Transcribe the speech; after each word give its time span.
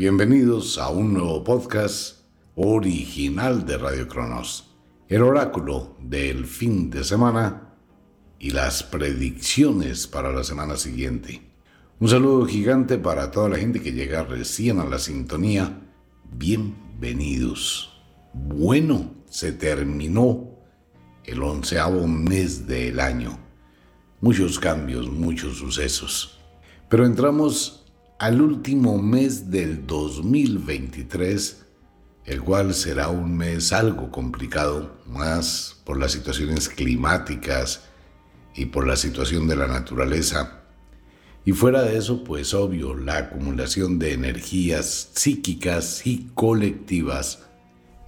Bienvenidos 0.00 0.78
a 0.78 0.88
un 0.88 1.12
nuevo 1.12 1.44
podcast 1.44 2.20
original 2.54 3.66
de 3.66 3.76
Radio 3.76 4.08
Cronos, 4.08 4.74
el 5.10 5.20
oráculo 5.20 5.94
del 6.00 6.46
fin 6.46 6.88
de 6.88 7.04
semana 7.04 7.74
y 8.38 8.52
las 8.52 8.82
predicciones 8.82 10.06
para 10.06 10.32
la 10.32 10.42
semana 10.42 10.78
siguiente. 10.78 11.42
Un 11.98 12.08
saludo 12.08 12.46
gigante 12.46 12.96
para 12.96 13.30
toda 13.30 13.50
la 13.50 13.58
gente 13.58 13.82
que 13.82 13.92
llega 13.92 14.22
recién 14.22 14.80
a 14.80 14.86
la 14.86 14.98
sintonía. 14.98 15.82
Bienvenidos. 16.32 18.02
Bueno, 18.32 19.16
se 19.28 19.52
terminó 19.52 20.48
el 21.24 21.42
onceavo 21.42 22.06
mes 22.06 22.66
del 22.66 23.00
año. 23.00 23.38
Muchos 24.22 24.58
cambios, 24.58 25.10
muchos 25.10 25.58
sucesos. 25.58 26.40
Pero 26.88 27.04
entramos 27.04 27.79
al 28.20 28.42
último 28.42 28.98
mes 28.98 29.50
del 29.50 29.86
2023, 29.86 31.64
el 32.26 32.42
cual 32.42 32.74
será 32.74 33.08
un 33.08 33.34
mes 33.34 33.72
algo 33.72 34.10
complicado, 34.10 34.98
más 35.06 35.80
por 35.86 35.98
las 35.98 36.12
situaciones 36.12 36.68
climáticas 36.68 37.80
y 38.54 38.66
por 38.66 38.86
la 38.86 38.96
situación 38.96 39.48
de 39.48 39.56
la 39.56 39.68
naturaleza. 39.68 40.64
Y 41.46 41.52
fuera 41.52 41.80
de 41.80 41.96
eso, 41.96 42.22
pues 42.22 42.52
obvio, 42.52 42.94
la 42.94 43.16
acumulación 43.16 43.98
de 43.98 44.12
energías 44.12 45.08
psíquicas 45.14 46.06
y 46.06 46.28
colectivas 46.34 47.46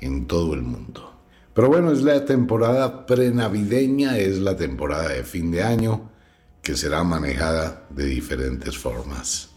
en 0.03 0.27
todo 0.27 0.53
el 0.53 0.61
mundo. 0.61 1.23
Pero 1.55 1.69
bueno, 1.69 1.91
es 1.91 2.03
la 2.03 2.27
temporada 2.27 3.07
prenavideña, 3.07 4.19
es 4.19 4.41
la 4.41 4.59
temporada 4.59 5.09
de 5.09 5.25
fin 5.25 5.51
de 5.51 5.63
año 5.63 6.11
que 6.61 6.77
será 6.77 7.03
manejada 7.03 7.87
de 7.89 8.05
diferentes 8.05 8.77
formas. 8.77 9.52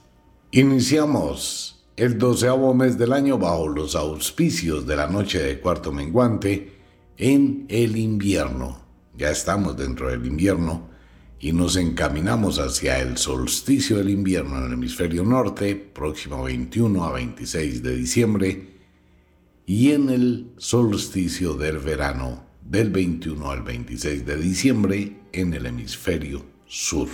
Iniciamos 0.58 1.84
el 1.98 2.18
doceavo 2.18 2.74
mes 2.74 2.98
del 2.98 3.12
año 3.12 3.38
bajo 3.38 3.68
los 3.68 3.94
auspicios 3.94 4.88
de 4.88 4.96
la 4.96 5.06
noche 5.06 5.44
de 5.44 5.60
cuarto 5.60 5.92
menguante 5.92 6.78
en 7.18 7.66
el 7.68 7.98
invierno. 7.98 8.80
Ya 9.18 9.32
estamos 9.32 9.76
dentro 9.76 10.08
del 10.08 10.26
invierno 10.26 10.88
y 11.42 11.52
nos 11.52 11.76
encaminamos 11.76 12.58
hacia 12.58 13.02
el 13.02 13.18
solsticio 13.18 13.98
del 13.98 14.10
invierno 14.10 14.60
en 14.60 14.68
el 14.68 14.74
hemisferio 14.76 15.26
norte, 15.26 15.76
próximo 15.76 16.44
21 16.44 17.04
a 17.04 17.12
26 17.12 17.84
de 17.84 17.96
diciembre, 17.98 18.80
y 19.66 19.92
en 19.92 20.10
el 20.10 20.54
solsticio 20.56 21.56
del 21.56 21.80
verano 21.80 22.46
del 22.64 22.92
21 22.92 23.52
al 23.52 23.62
26 23.62 24.26
de 24.26 24.38
diciembre 24.38 25.18
en 25.34 25.54
el 25.54 25.66
hemisferio 25.66 26.46
sur. 26.66 27.10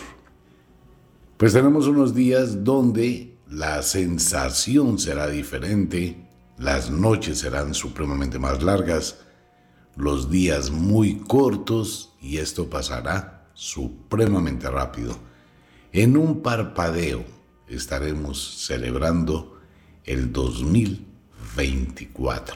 Pues 1.37 1.53
tenemos 1.53 1.87
unos 1.87 2.13
días 2.13 2.63
donde 2.63 3.30
la 3.51 3.83
sensación 3.83 4.97
será 4.97 5.27
diferente, 5.27 6.25
las 6.57 6.89
noches 6.89 7.37
serán 7.39 7.73
supremamente 7.73 8.39
más 8.39 8.63
largas, 8.63 9.17
los 9.97 10.31
días 10.31 10.71
muy 10.71 11.17
cortos 11.17 12.13
y 12.21 12.37
esto 12.37 12.69
pasará 12.69 13.49
supremamente 13.53 14.69
rápido. 14.69 15.17
En 15.91 16.15
un 16.15 16.41
parpadeo 16.41 17.25
estaremos 17.67 18.63
celebrando 18.65 19.59
el 20.05 20.31
2024. 20.31 22.55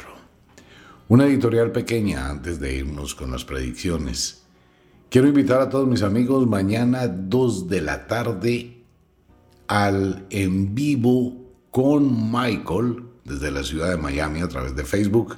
Una 1.09 1.25
editorial 1.25 1.73
pequeña 1.73 2.29
antes 2.29 2.61
de 2.61 2.73
irnos 2.73 3.15
con 3.15 3.31
las 3.31 3.43
predicciones. 3.43 4.43
Quiero 5.09 5.27
invitar 5.27 5.59
a 5.59 5.69
todos 5.69 5.89
mis 5.89 6.03
amigos 6.03 6.47
mañana 6.47 7.09
2 7.09 7.67
de 7.67 7.81
la 7.81 8.07
tarde 8.07 8.74
al 9.67 10.25
en 10.29 10.75
vivo 10.75 11.35
con 11.71 12.31
Michael 12.31 13.03
desde 13.23 13.51
la 13.51 13.63
ciudad 13.63 13.89
de 13.89 13.97
Miami 13.97 14.41
a 14.41 14.47
través 14.47 14.75
de 14.75 14.85
Facebook. 14.85 15.37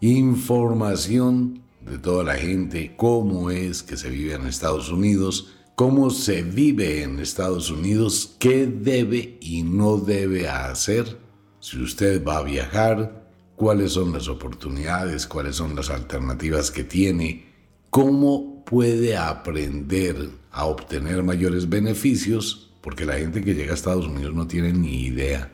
Información 0.00 1.62
de 1.80 1.98
toda 1.98 2.24
la 2.24 2.34
gente, 2.34 2.94
cómo 2.96 3.50
es 3.50 3.82
que 3.82 3.96
se 3.96 4.10
vive 4.10 4.34
en 4.34 4.46
Estados 4.46 4.90
Unidos, 4.90 5.52
cómo 5.76 6.10
se 6.10 6.42
vive 6.42 7.02
en 7.02 7.18
Estados 7.20 7.70
Unidos, 7.70 8.36
qué 8.38 8.66
debe 8.66 9.38
y 9.40 9.62
no 9.62 9.96
debe 9.96 10.48
hacer 10.48 11.18
si 11.60 11.78
usted 11.82 12.24
va 12.24 12.38
a 12.38 12.42
viajar, 12.42 13.28
cuáles 13.54 13.92
son 13.92 14.12
las 14.12 14.28
oportunidades, 14.28 15.26
cuáles 15.26 15.56
son 15.56 15.76
las 15.76 15.90
alternativas 15.90 16.70
que 16.70 16.84
tiene, 16.84 17.46
cómo 17.90 18.64
puede 18.64 19.16
aprender 19.16 20.30
a 20.50 20.64
obtener 20.64 21.22
mayores 21.22 21.68
beneficios 21.68 22.69
porque 22.80 23.04
la 23.04 23.14
gente 23.14 23.42
que 23.42 23.54
llega 23.54 23.72
a 23.72 23.74
Estados 23.74 24.06
Unidos 24.06 24.34
no 24.34 24.46
tiene 24.46 24.72
ni 24.72 25.02
idea 25.02 25.52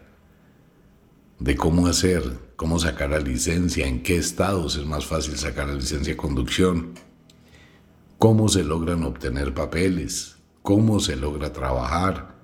de 1.38 1.56
cómo 1.56 1.86
hacer, 1.86 2.22
cómo 2.56 2.78
sacar 2.78 3.10
la 3.10 3.20
licencia, 3.20 3.86
en 3.86 4.02
qué 4.02 4.16
estados 4.16 4.76
es 4.76 4.86
más 4.86 5.06
fácil 5.06 5.36
sacar 5.36 5.68
la 5.68 5.74
licencia 5.74 6.14
de 6.14 6.16
conducción, 6.16 6.92
cómo 8.18 8.48
se 8.48 8.64
logran 8.64 9.02
obtener 9.04 9.52
papeles, 9.52 10.36
cómo 10.62 11.00
se 11.00 11.16
logra 11.16 11.52
trabajar. 11.52 12.36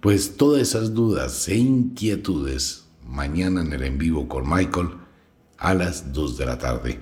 Pues 0.00 0.36
todas 0.36 0.62
esas 0.62 0.94
dudas 0.94 1.48
e 1.48 1.56
inquietudes 1.56 2.86
mañana 3.06 3.62
en 3.62 3.72
el 3.72 3.82
en 3.82 3.98
vivo 3.98 4.28
con 4.28 4.48
Michael 4.48 4.90
a 5.58 5.74
las 5.74 6.12
2 6.12 6.38
de 6.38 6.46
la 6.46 6.58
tarde. 6.58 7.00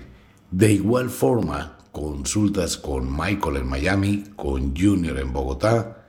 De 0.51 0.73
igual 0.73 1.11
forma, 1.11 1.79
consultas 1.91 2.77
con 2.77 3.11
Michael 3.11 3.57
en 3.57 3.67
Miami, 3.67 4.25
con 4.37 4.77
Junior 4.77 5.19
en 5.19 5.33
Bogotá, 5.33 6.02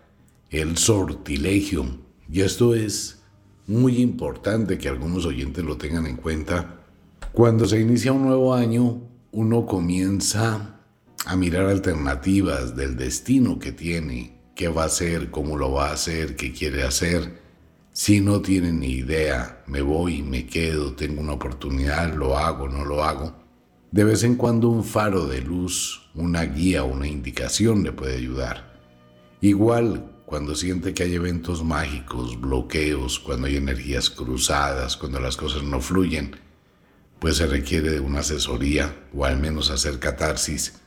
el 0.53 0.77
sortilegio. 0.77 1.85
Y 2.31 2.41
esto 2.41 2.75
es 2.75 3.23
muy 3.65 3.97
importante 4.01 4.77
que 4.77 4.87
algunos 4.87 5.25
oyentes 5.25 5.65
lo 5.65 5.77
tengan 5.77 6.05
en 6.05 6.15
cuenta. 6.15 6.79
Cuando 7.33 7.65
se 7.65 7.81
inicia 7.81 8.13
un 8.13 8.27
nuevo 8.27 8.53
año, 8.53 9.01
uno 9.31 9.65
comienza 9.65 10.79
a 11.25 11.35
mirar 11.35 11.65
alternativas 11.65 12.75
del 12.75 12.95
destino 12.95 13.57
que 13.57 13.71
tiene, 13.71 14.37
qué 14.55 14.67
va 14.67 14.83
a 14.83 14.87
hacer, 14.87 15.31
cómo 15.31 15.57
lo 15.57 15.71
va 15.71 15.89
a 15.89 15.93
hacer, 15.93 16.35
qué 16.35 16.53
quiere 16.53 16.83
hacer. 16.83 17.41
Si 17.91 18.21
no 18.21 18.41
tiene 18.41 18.71
ni 18.71 18.91
idea, 18.91 19.63
me 19.65 19.81
voy, 19.81 20.21
me 20.21 20.45
quedo, 20.45 20.93
tengo 20.93 21.21
una 21.21 21.33
oportunidad, 21.33 22.13
lo 22.13 22.37
hago, 22.37 22.69
no 22.69 22.85
lo 22.85 23.03
hago. 23.03 23.33
De 23.91 24.03
vez 24.03 24.23
en 24.23 24.35
cuando 24.35 24.69
un 24.69 24.83
faro 24.83 25.25
de 25.25 25.41
luz, 25.41 26.11
una 26.13 26.43
guía, 26.43 26.83
una 26.83 27.07
indicación 27.07 27.83
le 27.83 27.91
puede 27.91 28.17
ayudar. 28.17 28.71
Igual 29.41 30.12
cuando 30.33 30.55
siente 30.55 30.95
que 30.95 31.03
hay 31.03 31.13
eventos 31.13 31.63
mágicos, 31.63 32.41
bloqueos, 32.41 33.19
cuando 33.19 33.45
hay 33.45 33.57
energías 33.57 34.09
cruzadas, 34.09 34.97
cuando 34.97 35.19
las 35.19 35.37
cosas 35.37 35.61
no 35.61 35.79
fluyen, 35.79 36.35
pues 37.19 37.37
se 37.37 37.45
requiere 37.45 37.91
de 37.91 37.99
una 37.99 38.21
asesoría 38.21 38.95
o 39.13 39.25
al 39.25 39.37
menos 39.37 39.69
hacer 39.69 39.99
catarsis, 39.99 40.81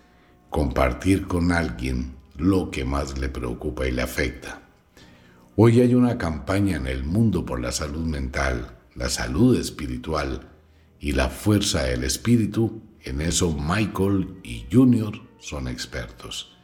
compartir 0.50 1.28
con 1.28 1.52
alguien 1.52 2.16
lo 2.36 2.72
que 2.72 2.84
más 2.84 3.18
le 3.18 3.28
preocupa 3.28 3.86
y 3.86 3.92
le 3.92 4.02
afecta. 4.02 4.62
Hoy 5.54 5.80
hay 5.80 5.94
una 5.94 6.18
campaña 6.18 6.74
en 6.74 6.88
el 6.88 7.04
mundo 7.04 7.46
por 7.46 7.60
la 7.60 7.70
salud 7.70 8.04
mental, 8.04 8.76
la 8.96 9.08
salud 9.08 9.56
espiritual 9.56 10.48
y 10.98 11.12
la 11.12 11.28
fuerza 11.28 11.84
del 11.84 12.02
espíritu. 12.02 12.82
En 13.00 13.20
eso 13.20 13.52
Michael 13.52 14.40
y 14.42 14.66
Junior 14.72 15.20
son 15.38 15.68
expertos, 15.68 16.58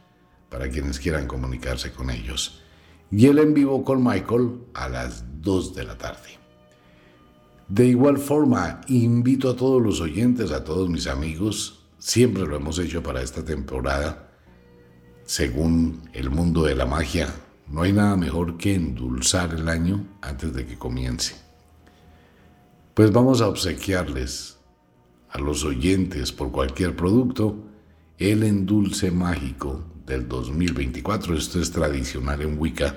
para 0.49 0.67
quienes 0.69 0.99
quieran 0.99 1.27
comunicarse 1.27 1.93
con 1.93 2.09
ellos 2.09 2.59
y 3.15 3.27
el 3.27 3.37
en 3.37 3.53
vivo 3.53 3.83
con 3.83 4.03
Michael 4.03 4.57
a 4.73 4.89
las 4.89 5.23
2 5.41 5.75
de 5.75 5.83
la 5.83 5.97
tarde. 5.97 6.39
De 7.67 7.85
igual 7.85 8.17
forma, 8.17 8.81
invito 8.87 9.51
a 9.51 9.55
todos 9.55 9.79
los 9.81 10.01
oyentes, 10.01 10.51
a 10.51 10.63
todos 10.63 10.89
mis 10.89 11.05
amigos, 11.05 11.85
siempre 11.99 12.43
lo 12.43 12.55
hemos 12.55 12.79
hecho 12.79 13.03
para 13.03 13.21
esta 13.21 13.45
temporada, 13.45 14.31
según 15.25 16.01
el 16.13 16.31
mundo 16.31 16.63
de 16.63 16.75
la 16.75 16.87
magia, 16.87 17.31
no 17.69 17.83
hay 17.83 17.93
nada 17.93 18.17
mejor 18.17 18.57
que 18.57 18.73
endulzar 18.73 19.53
el 19.53 19.69
año 19.69 20.07
antes 20.21 20.51
de 20.53 20.65
que 20.65 20.77
comience. 20.77 21.35
Pues 22.95 23.11
vamos 23.11 23.41
a 23.41 23.47
obsequiarles 23.47 24.57
a 25.29 25.37
los 25.37 25.63
oyentes 25.63 26.31
por 26.31 26.51
cualquier 26.51 26.95
producto 26.95 27.57
el 28.17 28.41
endulce 28.41 29.11
mágico 29.11 29.92
del 30.05 30.27
2024. 30.27 31.35
Esto 31.35 31.59
es 31.59 31.71
tradicional 31.71 32.41
en 32.41 32.57
Wicca 32.57 32.95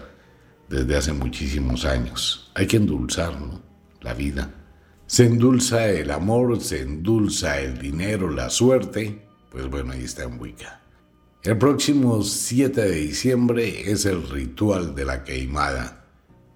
desde 0.68 0.96
hace 0.96 1.12
muchísimos 1.12 1.84
años. 1.84 2.50
Hay 2.54 2.66
que 2.66 2.76
endulzar 2.76 3.34
la 4.00 4.14
vida. 4.14 4.52
Se 5.06 5.26
endulza 5.26 5.88
el 5.88 6.10
amor, 6.10 6.60
se 6.60 6.82
endulza 6.82 7.60
el 7.60 7.78
dinero, 7.78 8.30
la 8.30 8.50
suerte. 8.50 9.26
Pues 9.50 9.68
bueno, 9.68 9.92
ahí 9.92 10.02
está 10.02 10.24
en 10.24 10.40
Wicca. 10.40 10.82
El 11.42 11.58
próximo 11.58 12.22
7 12.22 12.80
de 12.80 12.96
diciembre 12.96 13.90
es 13.90 14.04
el 14.04 14.28
ritual 14.28 14.96
de 14.96 15.04
la 15.04 15.22
queimada. 15.22 16.04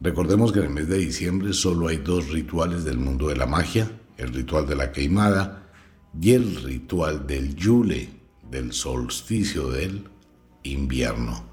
Recordemos 0.00 0.50
que 0.52 0.58
en 0.58 0.64
el 0.64 0.70
mes 0.70 0.88
de 0.88 0.98
diciembre 0.98 1.52
solo 1.52 1.88
hay 1.88 1.98
dos 1.98 2.30
rituales 2.30 2.84
del 2.84 2.98
mundo 2.98 3.28
de 3.28 3.36
la 3.36 3.46
magia, 3.46 3.88
el 4.16 4.34
ritual 4.34 4.66
de 4.66 4.74
la 4.74 4.90
queimada 4.90 5.70
y 6.20 6.32
el 6.32 6.56
ritual 6.64 7.26
del 7.26 7.54
Yule, 7.54 8.08
del 8.50 8.72
solsticio 8.72 9.70
del 9.70 10.08
invierno. 10.62 11.44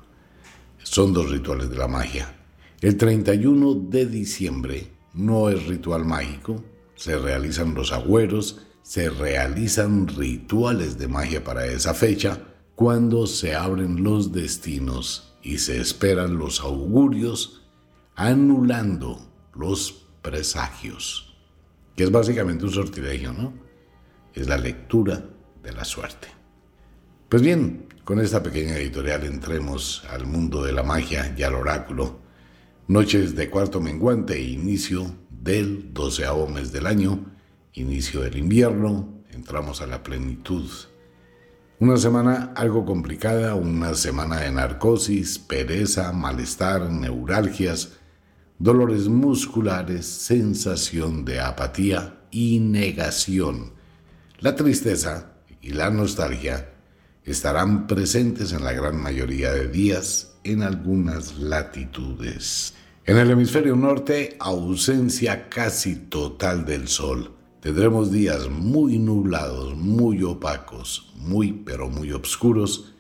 Son 0.84 1.14
dos 1.14 1.30
rituales 1.30 1.70
de 1.70 1.78
la 1.78 1.88
magia. 1.88 2.34
El 2.82 2.98
31 2.98 3.74
de 3.90 4.06
diciembre 4.06 4.92
no 5.14 5.50
es 5.50 5.66
ritual 5.66 6.06
mágico, 6.06 6.64
se 6.96 7.18
realizan 7.18 7.74
los 7.74 7.92
agüeros, 7.92 8.62
se 8.84 9.10
realizan 9.10 10.08
rituales 10.08 10.98
de 10.98 11.08
magia 11.08 11.44
para 11.44 11.66
esa 11.66 11.94
fecha, 11.94 12.42
cuando 12.76 13.26
se 13.26 13.56
abren 13.56 14.04
los 14.04 14.32
destinos 14.32 15.36
y 15.42 15.58
se 15.58 15.82
esperan 15.82 16.38
los 16.38 16.62
augurios, 16.62 17.64
anulando 18.16 19.20
los 19.56 20.06
presagios, 20.22 21.36
que 21.96 22.04
es 22.04 22.12
básicamente 22.12 22.66
un 22.66 22.72
sortilegio, 22.72 23.34
¿no? 23.34 23.54
Es 24.34 24.48
la 24.48 24.58
lectura 24.58 25.26
de 25.64 25.72
la 25.72 25.84
suerte. 25.84 26.28
Pues 27.30 27.42
bien, 27.42 27.87
con 28.08 28.22
esta 28.22 28.42
pequeña 28.42 28.78
editorial 28.78 29.26
entremos 29.26 30.06
al 30.10 30.26
mundo 30.26 30.64
de 30.64 30.72
la 30.72 30.82
magia 30.82 31.36
y 31.38 31.44
al 31.44 31.56
oráculo. 31.56 32.22
Noches 32.88 33.36
de 33.36 33.50
cuarto 33.50 33.82
menguante 33.82 34.42
inicio 34.42 35.14
del 35.30 35.94
doceavo 35.94 36.48
mes 36.48 36.72
del 36.72 36.88
año, 36.88 37.26
inicio 37.74 38.22
del 38.22 38.38
invierno, 38.38 39.26
entramos 39.32 39.82
a 39.82 39.88
la 39.88 40.04
plenitud. 40.04 40.72
Una 41.80 41.98
semana 41.98 42.54
algo 42.56 42.86
complicada, 42.86 43.56
una 43.56 43.94
semana 43.94 44.40
de 44.40 44.54
narcosis, 44.54 45.38
pereza, 45.38 46.14
malestar, 46.14 46.90
neuralgias, 46.90 47.98
dolores 48.58 49.10
musculares, 49.10 50.06
sensación 50.06 51.26
de 51.26 51.42
apatía 51.42 52.22
y 52.32 52.62
negación. 52.62 53.74
La 54.40 54.56
tristeza 54.56 55.34
y 55.62 55.72
la 55.72 55.90
nostalgia 55.90 56.70
estarán 57.28 57.88
presentes 57.88 58.54
en 58.54 58.64
la 58.64 58.72
gran 58.72 59.02
mayoría 59.02 59.52
de 59.52 59.68
días 59.68 60.38
en 60.46 60.64
algunas 60.64 61.38
latitudes. 61.38 62.74
En 63.06 63.18
el 63.18 63.30
hemisferio 63.30 63.76
norte, 63.76 64.38
ausencia 64.40 65.50
casi 65.50 65.96
total 65.96 66.66
del 66.66 66.88
sol. 66.88 67.34
Tendremos 67.60 68.14
días 68.14 68.50
muy 68.50 68.98
nublados, 68.98 69.76
muy 69.76 70.24
opacos, 70.24 71.12
muy 71.18 71.52
pero 71.52 71.90
muy 71.90 72.14
oscuros, 72.14 72.94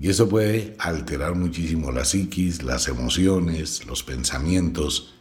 y 0.00 0.08
eso 0.08 0.28
puede 0.28 0.74
alterar 0.80 1.36
muchísimo 1.36 1.92
la 1.92 2.04
psiquis, 2.04 2.64
las 2.64 2.88
emociones, 2.88 3.86
los 3.86 4.02
pensamientos 4.02 5.14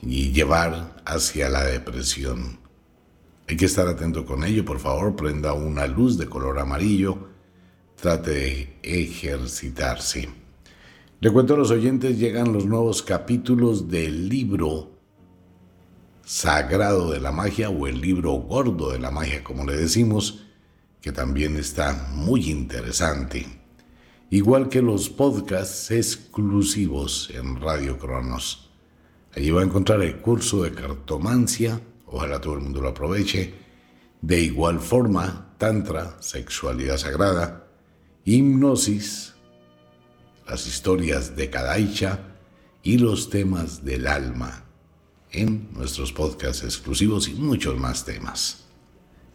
y 0.00 0.32
llevar 0.32 1.02
hacia 1.04 1.50
la 1.50 1.64
depresión. 1.64 2.60
Hay 3.46 3.58
que 3.58 3.66
estar 3.66 3.86
atento 3.88 4.24
con 4.24 4.44
ello, 4.44 4.64
por 4.64 4.78
favor, 4.78 5.16
prenda 5.16 5.52
una 5.52 5.86
luz 5.86 6.16
de 6.16 6.26
color 6.26 6.58
amarillo 6.58 7.27
trate 8.00 8.30
de 8.30 8.78
ejercitarse. 8.82 10.28
Le 11.20 11.30
cuento 11.30 11.54
a 11.54 11.56
los 11.56 11.72
oyentes, 11.72 12.16
llegan 12.18 12.52
los 12.52 12.64
nuevos 12.64 13.02
capítulos 13.02 13.88
del 13.88 14.28
libro 14.28 14.92
sagrado 16.24 17.10
de 17.10 17.18
la 17.20 17.32
magia 17.32 17.70
o 17.70 17.88
el 17.88 18.00
libro 18.00 18.32
gordo 18.34 18.92
de 18.92 19.00
la 19.00 19.10
magia, 19.10 19.42
como 19.42 19.64
le 19.64 19.76
decimos, 19.76 20.44
que 21.00 21.10
también 21.10 21.56
está 21.56 22.12
muy 22.12 22.50
interesante. 22.50 23.46
Igual 24.30 24.68
que 24.68 24.80
los 24.80 25.08
podcasts 25.08 25.90
exclusivos 25.90 27.30
en 27.34 27.60
Radio 27.60 27.98
Cronos. 27.98 28.70
Allí 29.34 29.50
va 29.50 29.62
a 29.62 29.64
encontrar 29.64 30.02
el 30.02 30.18
curso 30.18 30.62
de 30.62 30.72
cartomancia, 30.72 31.80
ojalá 32.06 32.40
todo 32.40 32.54
el 32.54 32.60
mundo 32.60 32.80
lo 32.80 32.90
aproveche. 32.90 33.54
De 34.20 34.40
igual 34.40 34.78
forma, 34.78 35.54
Tantra, 35.58 36.16
sexualidad 36.20 36.98
sagrada, 36.98 37.67
hipnosis, 38.24 39.34
las 40.46 40.66
historias 40.66 41.36
de 41.36 41.50
Kadaicha 41.50 42.20
y 42.82 42.98
los 42.98 43.30
temas 43.30 43.84
del 43.84 44.06
alma 44.06 44.64
en 45.30 45.68
nuestros 45.72 46.12
podcasts 46.12 46.64
exclusivos 46.64 47.28
y 47.28 47.34
muchos 47.34 47.78
más 47.78 48.04
temas. 48.04 48.64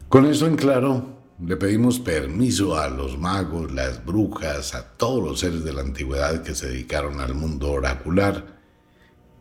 Con 0.10 0.26
eso 0.26 0.48
en 0.48 0.56
claro, 0.56 1.24
le 1.46 1.58
pedimos 1.58 2.00
permiso 2.00 2.78
a 2.78 2.88
los 2.88 3.18
magos, 3.18 3.72
las 3.72 4.06
brujas, 4.06 4.76
a 4.76 4.96
todos 4.96 5.24
los 5.24 5.40
seres 5.40 5.64
de 5.64 5.74
la 5.74 5.82
antigüedad 5.82 6.44
que 6.44 6.56
se 6.56 6.70
dedicaron 6.70 7.20
al 7.20 7.34
mundo 7.34 7.72
oracular, 7.72 8.62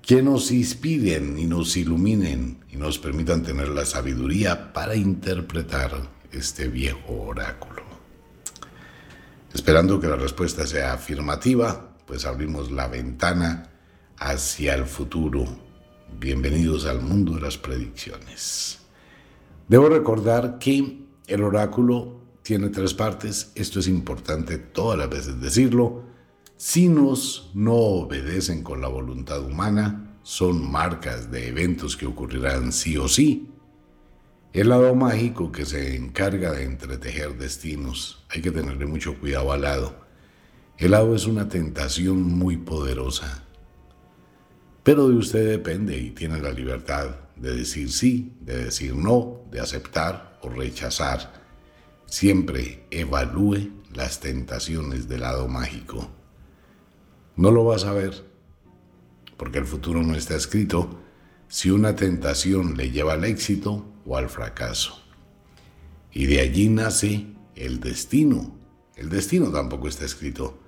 que 0.01 0.23
nos 0.23 0.51
inspiren 0.51 1.39
y 1.39 1.45
nos 1.45 1.77
iluminen 1.77 2.65
y 2.71 2.77
nos 2.77 2.99
permitan 2.99 3.43
tener 3.43 3.69
la 3.69 3.85
sabiduría 3.85 4.73
para 4.73 4.97
interpretar 4.97 5.93
este 6.33 6.69
viejo 6.69 7.23
oráculo. 7.23 7.92
Esperando 9.55 10.01
que 10.01 10.07
la 10.07 10.17
respuesta 10.17 10.67
sea 10.67 10.95
afirmativa, 10.95 11.95
pues 12.07 12.25
abrimos 12.25 12.71
la 12.71 12.89
ventana 12.89 13.69
hacia 14.17 14.75
el 14.75 14.87
futuro. 14.87 15.45
Bienvenidos 16.19 16.87
al 16.87 17.03
mundo 17.03 17.35
de 17.35 17.43
las 17.43 17.59
predicciones. 17.59 18.79
Debo 19.69 19.91
recordar 19.91 20.59
que 20.59 21.05
el 21.27 21.43
oráculo 21.43 22.19
tiene 22.43 22.71
tres 22.71 22.95
partes. 22.95 23.53
Esto 23.55 23.81
es 23.81 23.89
importante 23.89 24.57
todas 24.57 24.99
las 24.99 25.11
veces 25.11 25.39
decirlo. 25.39 26.03
Signos 26.57 27.51
no 27.53 27.75
obedecen 27.75 28.63
con 28.63 28.81
la 28.81 28.89
voluntad 28.89 29.43
humana, 29.43 30.17
son 30.23 30.71
marcas 30.71 31.31
de 31.31 31.49
eventos 31.49 31.99
que 31.99 32.07
ocurrirán 32.07 32.73
sí 32.73 32.97
o 32.97 33.07
sí 33.07 33.53
el 34.53 34.69
lado 34.69 34.95
mágico 34.95 35.51
que 35.51 35.65
se 35.65 35.97
encarga 35.97 36.53
de 36.53 36.65
entretejer 36.65 37.39
destinos. 37.39 38.23
Hay 38.29 38.43
que 38.43 38.51
tenerle 38.51 38.85
mucho 38.85 39.19
cuidado 39.19 39.51
al 39.51 39.63
lado. 39.63 39.95
El 40.77 40.91
lado 40.91 41.17
es 41.17 41.27
una 41.27 41.49
tentación 41.49 42.23
muy 42.23 42.59
poderosa. 42.59 43.45
Pero 44.83 45.09
de 45.09 45.17
usted 45.17 45.49
depende 45.49 45.97
y 45.97 46.11
tiene 46.11 46.39
la 46.41 46.53
libertad 46.53 47.17
de 47.37 47.57
decir 47.57 47.91
sí, 47.91 48.37
de 48.41 48.65
decir 48.65 48.95
no, 48.95 49.41
de 49.51 49.61
aceptar 49.61 50.39
o 50.43 50.51
rechazar. 50.51 51.41
Siempre 52.05 52.85
evalúe 52.91 53.71
las 53.95 54.21
tentaciones 54.21 55.09
del 55.09 55.23
lado 55.23 55.49
mágico. 55.49 56.11
No 57.37 57.51
lo 57.51 57.65
vas 57.65 57.85
a 57.85 57.93
ver, 57.93 58.25
porque 59.39 59.59
el 59.59 59.67
futuro 59.67 60.03
no 60.03 60.15
está 60.15 60.37
escrito. 60.37 61.01
Si 61.49 61.71
una 61.71 61.97
tentación 61.97 62.77
le 62.77 62.91
lleva 62.91 63.15
al 63.15 63.25
éxito, 63.25 63.92
o 64.07 64.17
al 64.17 64.29
fracaso. 64.29 65.01
Y 66.13 66.27
de 66.27 66.41
allí 66.41 66.69
nace 66.69 67.27
el 67.55 67.81
destino. 67.81 68.57
El 68.97 69.09
destino 69.09 69.51
tampoco 69.51 69.89
está 69.89 70.05
escrito. 70.05 70.59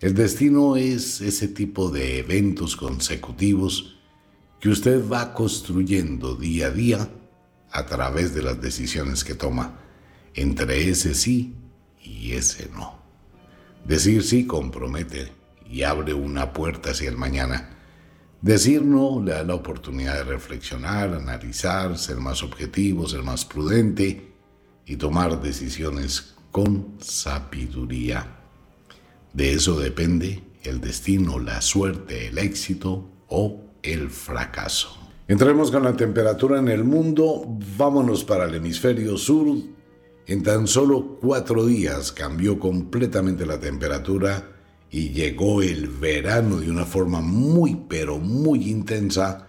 El 0.00 0.14
destino 0.14 0.76
es 0.76 1.20
ese 1.20 1.48
tipo 1.48 1.90
de 1.90 2.18
eventos 2.18 2.76
consecutivos 2.76 3.98
que 4.60 4.68
usted 4.68 5.08
va 5.08 5.34
construyendo 5.34 6.36
día 6.36 6.68
a 6.68 6.70
día 6.70 7.08
a 7.70 7.86
través 7.86 8.34
de 8.34 8.42
las 8.42 8.60
decisiones 8.60 9.24
que 9.24 9.34
toma 9.34 9.78
entre 10.34 10.88
ese 10.88 11.14
sí 11.14 11.54
y 12.02 12.32
ese 12.32 12.68
no. 12.70 13.00
Decir 13.84 14.22
sí 14.22 14.46
compromete 14.46 15.32
y 15.68 15.82
abre 15.82 16.14
una 16.14 16.52
puerta 16.52 16.90
hacia 16.90 17.08
el 17.08 17.16
mañana 17.16 17.79
Decir 18.42 18.82
no 18.82 19.22
le 19.22 19.32
da 19.32 19.44
la 19.44 19.54
oportunidad 19.54 20.14
de 20.14 20.24
reflexionar, 20.24 21.12
analizar, 21.12 21.98
ser 21.98 22.16
más 22.16 22.42
objetivo, 22.42 23.06
ser 23.06 23.22
más 23.22 23.44
prudente 23.44 24.32
y 24.86 24.96
tomar 24.96 25.42
decisiones 25.42 26.34
con 26.50 26.94
sabiduría. 27.00 28.26
De 29.34 29.52
eso 29.52 29.78
depende 29.78 30.42
el 30.62 30.80
destino, 30.80 31.38
la 31.38 31.60
suerte, 31.60 32.28
el 32.28 32.38
éxito 32.38 33.10
o 33.28 33.60
el 33.82 34.08
fracaso. 34.08 34.96
Entremos 35.28 35.70
con 35.70 35.84
la 35.84 35.94
temperatura 35.94 36.58
en 36.58 36.68
el 36.68 36.82
mundo, 36.82 37.44
vámonos 37.76 38.24
para 38.24 38.46
el 38.46 38.54
hemisferio 38.54 39.18
sur. 39.18 39.54
En 40.26 40.42
tan 40.42 40.66
solo 40.66 41.18
cuatro 41.20 41.66
días 41.66 42.10
cambió 42.10 42.58
completamente 42.58 43.44
la 43.44 43.60
temperatura 43.60 44.59
y 44.90 45.10
llegó 45.10 45.62
el 45.62 45.88
verano 45.88 46.56
de 46.58 46.70
una 46.70 46.84
forma 46.84 47.20
muy 47.20 47.76
pero 47.88 48.18
muy 48.18 48.68
intensa 48.68 49.46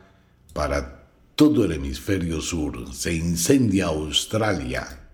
para 0.54 1.10
todo 1.36 1.66
el 1.66 1.72
hemisferio 1.72 2.42
sur. 2.42 2.94
Se 2.94 3.14
incendia 3.14 3.88
Australia, 3.88 5.10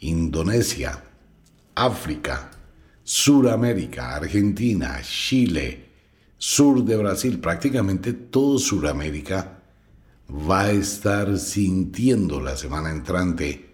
Indonesia, 0.00 1.02
África, 1.74 2.50
Suramérica, 3.02 4.16
Argentina, 4.16 5.00
Chile, 5.02 5.84
sur 6.36 6.84
de 6.84 6.96
Brasil, 6.96 7.38
prácticamente 7.38 8.12
todo 8.12 8.58
Suramérica 8.58 9.62
va 10.28 10.64
a 10.64 10.72
estar 10.72 11.38
sintiendo 11.38 12.40
la 12.40 12.56
semana 12.56 12.90
entrante 12.90 13.73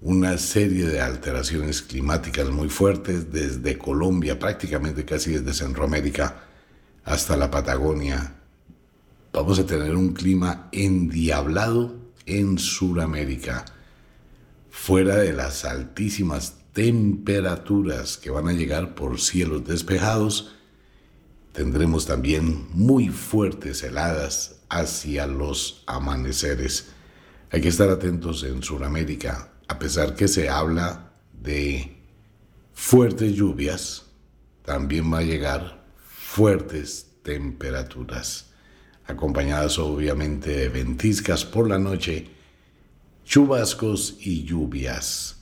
una 0.00 0.36
serie 0.38 0.86
de 0.86 1.00
alteraciones 1.00 1.82
climáticas 1.82 2.50
muy 2.50 2.68
fuertes 2.68 3.32
desde 3.32 3.78
Colombia, 3.78 4.38
prácticamente 4.38 5.04
casi 5.04 5.32
desde 5.32 5.54
Centroamérica 5.54 6.44
hasta 7.04 7.36
la 7.36 7.50
Patagonia. 7.50 8.34
Vamos 9.32 9.58
a 9.58 9.66
tener 9.66 9.94
un 9.94 10.12
clima 10.12 10.68
endiablado 10.72 11.94
en 12.26 12.58
Sudamérica, 12.58 13.64
fuera 14.70 15.16
de 15.16 15.32
las 15.32 15.64
altísimas 15.64 16.56
temperaturas 16.72 18.18
que 18.18 18.30
van 18.30 18.48
a 18.48 18.52
llegar 18.52 18.94
por 18.94 19.20
cielos 19.20 19.64
despejados. 19.66 20.56
Tendremos 21.52 22.04
también 22.04 22.66
muy 22.72 23.08
fuertes 23.08 23.82
heladas 23.82 24.56
hacia 24.68 25.26
los 25.26 25.84
amaneceres. 25.86 26.88
Hay 27.50 27.62
que 27.62 27.68
estar 27.68 27.88
atentos 27.88 28.42
en 28.42 28.62
Sudamérica, 28.62 29.52
a 29.68 29.78
pesar 29.78 30.14
que 30.14 30.28
se 30.28 30.48
habla 30.48 31.12
de 31.32 31.96
fuertes 32.72 33.34
lluvias, 33.34 34.04
también 34.64 35.12
va 35.12 35.18
a 35.18 35.22
llegar 35.22 35.84
fuertes 35.96 37.06
temperaturas, 37.22 38.50
acompañadas 39.06 39.78
obviamente 39.78 40.50
de 40.50 40.68
ventiscas 40.68 41.44
por 41.44 41.68
la 41.68 41.78
noche, 41.78 42.28
chubascos 43.24 44.16
y 44.20 44.44
lluvias. 44.44 45.36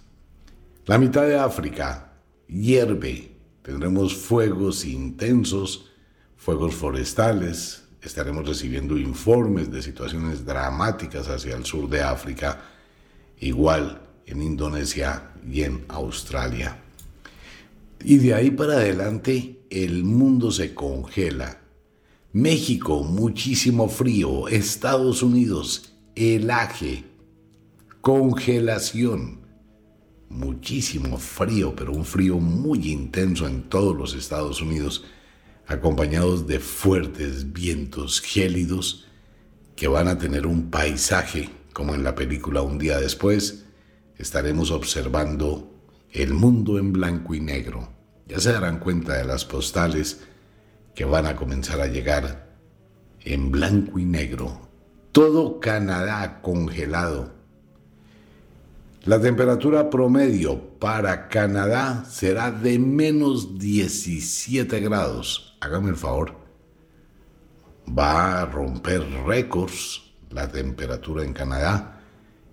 La 0.87 0.99
mitad 0.99 1.23
de 1.23 1.39
África 1.39 2.13
hierve, 2.47 3.33
tendremos 3.63 4.15
fuegos 4.15 4.85
intensos, 4.85 5.91
fuegos 6.37 6.75
forestales, 6.75 7.85
estaremos 8.03 8.47
recibiendo 8.47 8.99
informes 8.99 9.71
de 9.73 9.83
situaciones 9.83 10.45
dramáticas 10.45 11.29
hacia 11.29 11.57
el 11.57 11.65
sur 11.65 11.89
de 11.89 12.03
África, 12.03 12.63
igual 13.41 14.04
en 14.27 14.43
Indonesia 14.43 15.31
y 15.51 15.63
en 15.63 15.85
Australia. 15.89 16.81
Y 18.03 18.19
de 18.19 18.35
ahí 18.35 18.51
para 18.51 18.75
adelante 18.75 19.61
el 19.71 20.05
mundo 20.05 20.51
se 20.51 20.75
congela. 20.75 21.61
México, 22.33 23.03
muchísimo 23.03 23.89
frío. 23.89 24.49
Estados 24.49 25.23
Unidos, 25.23 25.95
helaje, 26.15 27.05
congelación. 28.01 29.41
Muchísimo 30.29 31.17
frío, 31.19 31.75
pero 31.77 31.93
un 31.93 32.05
frío 32.05 32.39
muy 32.39 32.91
intenso 32.91 33.47
en 33.47 33.63
todos 33.69 33.97
los 33.97 34.15
Estados 34.15 34.61
Unidos, 34.61 35.05
acompañados 35.67 36.47
de 36.47 36.59
fuertes 36.59 37.53
vientos 37.53 38.21
gélidos 38.21 39.07
que 39.77 39.89
van 39.89 40.09
a 40.09 40.19
tener 40.19 40.47
un 40.47 40.71
paisaje 40.71 41.51
como 41.73 41.95
en 41.95 42.05
la 42.05 42.15
película 42.15 42.63
Un 42.63 42.79
día 42.79 42.99
después. 42.99 43.64
Estaremos 44.25 44.71
observando 44.71 45.71
el 46.11 46.33
mundo 46.33 46.79
en 46.79 46.95
blanco 46.95 47.35
y 47.35 47.41
negro. 47.41 47.91
Ya 48.27 48.41
se 48.41 48.53
darán 48.53 48.79
cuenta 48.79 49.13
de 49.19 49.25
las 49.27 49.45
postales 49.45 50.23
que 50.95 51.05
van 51.05 51.27
a 51.27 51.37
comenzar 51.37 51.83
a 51.83 51.89
llegar 51.89 52.57
en 53.21 53.51
blanco 53.51 53.99
y 53.99 54.07
negro. 54.07 54.67
Todo 55.13 55.61
Canadá 55.61 56.41
congelado. 56.41 57.35
La 59.05 59.21
temperatura 59.21 59.91
promedio 59.91 60.71
para 60.79 61.29
Canadá 61.29 62.07
será 62.09 62.51
de 62.51 62.79
menos 62.79 63.59
17 63.59 64.81
grados. 64.81 65.59
Hágame 65.61 65.91
el 65.91 65.97
favor. 65.97 66.35
Va 67.87 68.41
a 68.41 68.47
romper 68.47 69.03
récords 69.27 70.01
la 70.31 70.49
temperatura 70.49 71.25
en 71.25 71.35
Canadá. 71.35 71.94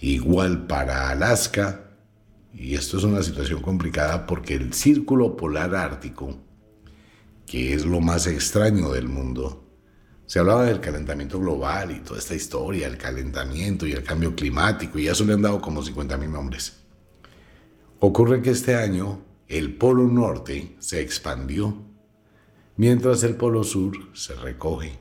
Igual 0.01 0.65
para 0.65 1.11
Alaska, 1.11 1.91
y 2.55 2.73
esto 2.73 2.97
es 2.97 3.03
una 3.03 3.21
situación 3.21 3.61
complicada 3.61 4.25
porque 4.25 4.55
el 4.55 4.73
círculo 4.73 5.37
polar 5.37 5.75
ártico, 5.75 6.39
que 7.45 7.75
es 7.75 7.85
lo 7.85 8.01
más 8.01 8.25
extraño 8.25 8.89
del 8.89 9.07
mundo, 9.07 9.63
se 10.25 10.39
hablaba 10.39 10.65
del 10.65 10.79
calentamiento 10.79 11.39
global 11.39 11.91
y 11.91 11.99
toda 11.99 12.17
esta 12.17 12.33
historia, 12.33 12.87
el 12.87 12.97
calentamiento 12.97 13.85
y 13.85 13.91
el 13.91 14.03
cambio 14.03 14.35
climático, 14.35 14.97
y 14.97 15.03
ya 15.03 15.11
eso 15.11 15.23
le 15.23 15.33
han 15.33 15.43
dado 15.43 15.61
como 15.61 15.83
50 15.83 16.17
mil 16.17 16.31
nombres. 16.31 16.77
Ocurre 17.99 18.41
que 18.41 18.49
este 18.49 18.73
año 18.73 19.21
el 19.47 19.75
polo 19.75 20.07
norte 20.07 20.77
se 20.79 20.99
expandió, 20.99 21.77
mientras 22.75 23.21
el 23.21 23.35
polo 23.35 23.63
sur 23.63 23.95
se 24.15 24.33
recoge. 24.33 24.97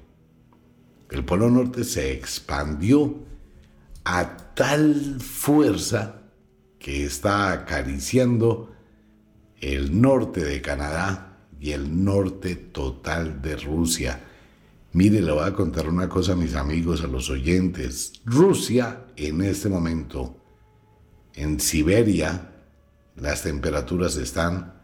El 1.10 1.24
polo 1.24 1.48
norte 1.48 1.84
se 1.84 2.12
expandió 2.12 3.29
a 4.04 4.36
tal 4.54 5.20
fuerza 5.20 6.22
que 6.78 7.04
está 7.04 7.52
acariciando 7.52 8.72
el 9.60 10.00
norte 10.00 10.42
de 10.42 10.62
Canadá 10.62 11.38
y 11.60 11.72
el 11.72 12.04
norte 12.04 12.56
total 12.56 13.42
de 13.42 13.56
Rusia. 13.56 14.20
Mire, 14.92 15.20
le 15.20 15.30
voy 15.30 15.46
a 15.46 15.52
contar 15.52 15.88
una 15.88 16.08
cosa 16.08 16.32
a 16.32 16.36
mis 16.36 16.54
amigos, 16.54 17.02
a 17.02 17.06
los 17.06 17.30
oyentes. 17.30 18.14
Rusia 18.24 19.06
en 19.16 19.42
este 19.42 19.68
momento, 19.68 20.36
en 21.34 21.60
Siberia, 21.60 22.50
las 23.16 23.42
temperaturas 23.42 24.16
están 24.16 24.80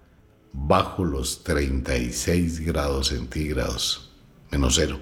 bajo 0.52 1.04
los 1.04 1.42
36 1.42 2.60
grados 2.60 3.08
centígrados, 3.08 4.12
menos 4.50 4.74
cero. 4.76 5.00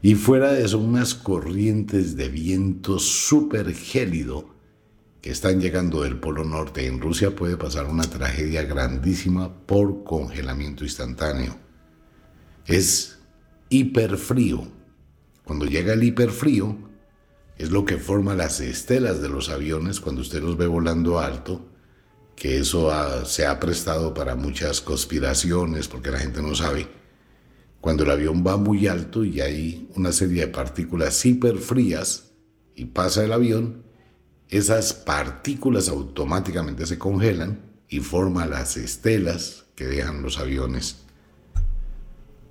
Y 0.00 0.14
fuera 0.14 0.52
de 0.52 0.64
eso, 0.64 0.78
unas 0.78 1.14
corrientes 1.14 2.16
de 2.16 2.28
viento 2.28 2.98
súper 2.98 3.74
gélido 3.74 4.54
que 5.20 5.30
están 5.30 5.60
llegando 5.60 6.02
del 6.02 6.20
Polo 6.20 6.44
Norte 6.44 6.86
en 6.86 7.00
Rusia 7.00 7.34
puede 7.34 7.56
pasar 7.56 7.86
una 7.86 8.04
tragedia 8.04 8.62
grandísima 8.62 9.52
por 9.66 10.04
congelamiento 10.04 10.84
instantáneo. 10.84 11.56
Es 12.66 13.18
hiperfrío. 13.70 14.68
Cuando 15.42 15.66
llega 15.66 15.94
el 15.94 16.04
hiperfrío, 16.04 16.76
es 17.56 17.70
lo 17.70 17.84
que 17.84 17.96
forma 17.96 18.34
las 18.34 18.60
estelas 18.60 19.20
de 19.20 19.28
los 19.28 19.48
aviones 19.48 19.98
cuando 19.98 20.20
usted 20.20 20.40
los 20.40 20.56
ve 20.56 20.68
volando 20.68 21.18
alto, 21.18 21.66
que 22.36 22.58
eso 22.58 22.92
se 23.24 23.46
ha 23.46 23.58
prestado 23.58 24.14
para 24.14 24.36
muchas 24.36 24.80
conspiraciones 24.80 25.88
porque 25.88 26.12
la 26.12 26.18
gente 26.18 26.40
no 26.40 26.54
sabe. 26.54 26.97
Cuando 27.80 28.02
el 28.02 28.10
avión 28.10 28.44
va 28.46 28.56
muy 28.56 28.86
alto 28.88 29.24
y 29.24 29.40
hay 29.40 29.88
una 29.94 30.12
serie 30.12 30.42
de 30.42 30.48
partículas 30.48 31.24
hiperfrías 31.24 32.32
y 32.74 32.86
pasa 32.86 33.24
el 33.24 33.32
avión, 33.32 33.82
esas 34.48 34.94
partículas 34.94 35.88
automáticamente 35.88 36.86
se 36.86 36.98
congelan 36.98 37.60
y 37.88 38.00
forman 38.00 38.50
las 38.50 38.76
estelas 38.76 39.66
que 39.74 39.86
dejan 39.86 40.22
los 40.22 40.38
aviones. 40.38 41.04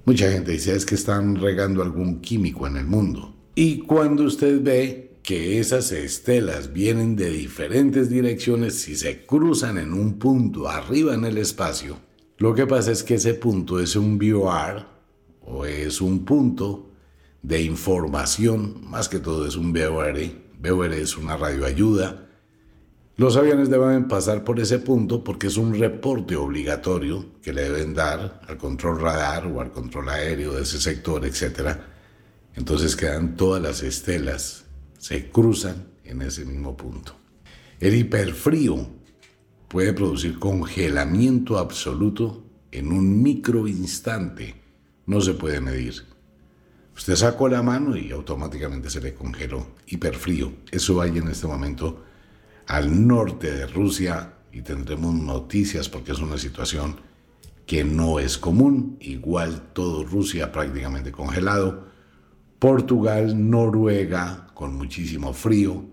Mucha 0.05 0.31
gente 0.31 0.53
dice 0.53 0.73
es 0.73 0.85
que 0.85 0.95
están 0.95 1.35
regando 1.35 1.83
algún 1.83 2.21
químico 2.21 2.65
en 2.65 2.77
el 2.77 2.85
mundo. 2.85 3.35
Y 3.55 3.79
cuando 3.79 4.23
usted 4.23 4.61
ve 4.63 5.17
que 5.23 5.59
esas 5.59 5.91
estelas 5.91 6.71
vienen 6.71 7.17
de 7.17 7.29
diferentes 7.29 8.09
direcciones 8.09 8.75
si 8.75 8.95
se 8.95 9.25
cruzan 9.25 9.77
en 9.77 9.91
un 9.91 10.17
punto 10.17 10.69
arriba 10.69 11.13
en 11.13 11.25
el 11.25 11.37
espacio, 11.37 11.97
lo 12.37 12.55
que 12.55 12.65
pasa 12.65 12.93
es 12.93 13.03
que 13.03 13.15
ese 13.15 13.33
punto 13.33 13.81
es 13.81 13.97
un 13.97 14.17
BOR 14.17 14.96
o 15.47 15.65
es 15.65 16.01
un 16.01 16.25
punto 16.25 16.91
de 17.41 17.61
información, 17.61 18.81
más 18.83 19.09
que 19.09 19.19
todo 19.19 19.47
es 19.47 19.55
un 19.55 19.73
BOR 19.73 20.17
BOR 20.59 20.93
es 20.93 21.17
una 21.17 21.37
radioayuda. 21.37 22.27
Los 23.15 23.35
aviones 23.35 23.69
deben 23.69 24.07
pasar 24.07 24.43
por 24.43 24.59
ese 24.59 24.79
punto 24.79 25.23
porque 25.23 25.47
es 25.47 25.57
un 25.57 25.77
reporte 25.77 26.35
obligatorio 26.35 27.25
que 27.41 27.53
le 27.53 27.63
deben 27.63 27.93
dar 27.93 28.41
al 28.47 28.57
control 28.57 28.99
radar 28.99 29.47
o 29.47 29.61
al 29.61 29.71
control 29.71 30.09
aéreo 30.09 30.53
de 30.53 30.63
ese 30.63 30.79
sector, 30.79 31.25
etc. 31.25 31.77
Entonces 32.55 32.95
quedan 32.95 33.35
todas 33.35 33.61
las 33.61 33.81
estelas, 33.81 34.65
se 34.97 35.29
cruzan 35.29 35.87
en 36.03 36.21
ese 36.21 36.45
mismo 36.45 36.75
punto. 36.75 37.13
El 37.79 37.95
hiperfrío 37.95 38.87
puede 39.67 39.93
producir 39.93 40.39
congelamiento 40.39 41.57
absoluto 41.57 42.43
en 42.71 42.91
un 42.91 43.21
microinstante. 43.21 44.55
No 45.07 45.21
se 45.21 45.33
puede 45.33 45.59
medir. 45.61 46.05
Usted 46.95 47.15
sacó 47.15 47.47
la 47.47 47.63
mano 47.63 47.95
y 47.95 48.11
automáticamente 48.11 48.89
se 48.89 49.01
le 49.01 49.13
congeló. 49.13 49.67
Hiperfrío. 49.87 50.51
Eso 50.69 51.01
hay 51.01 51.17
en 51.17 51.29
este 51.29 51.47
momento 51.47 52.03
al 52.67 53.07
norte 53.07 53.51
de 53.51 53.67
Rusia 53.67 54.33
y 54.51 54.61
tendremos 54.61 55.13
noticias 55.13 55.87
porque 55.87 56.11
es 56.11 56.19
una 56.19 56.37
situación 56.37 56.99
que 57.65 57.83
no 57.83 58.19
es 58.19 58.37
común. 58.37 58.97
Igual 58.99 59.69
todo 59.73 60.03
Rusia 60.03 60.51
prácticamente 60.51 61.11
congelado. 61.11 61.87
Portugal, 62.59 63.49
Noruega 63.49 64.47
con 64.53 64.75
muchísimo 64.75 65.33
frío. 65.33 65.85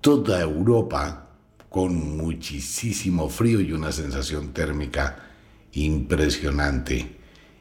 Toda 0.00 0.40
Europa 0.40 1.30
con 1.68 2.16
muchísimo 2.16 3.28
frío 3.28 3.60
y 3.60 3.72
una 3.72 3.92
sensación 3.92 4.52
térmica 4.52 5.28
impresionante. 5.72 7.15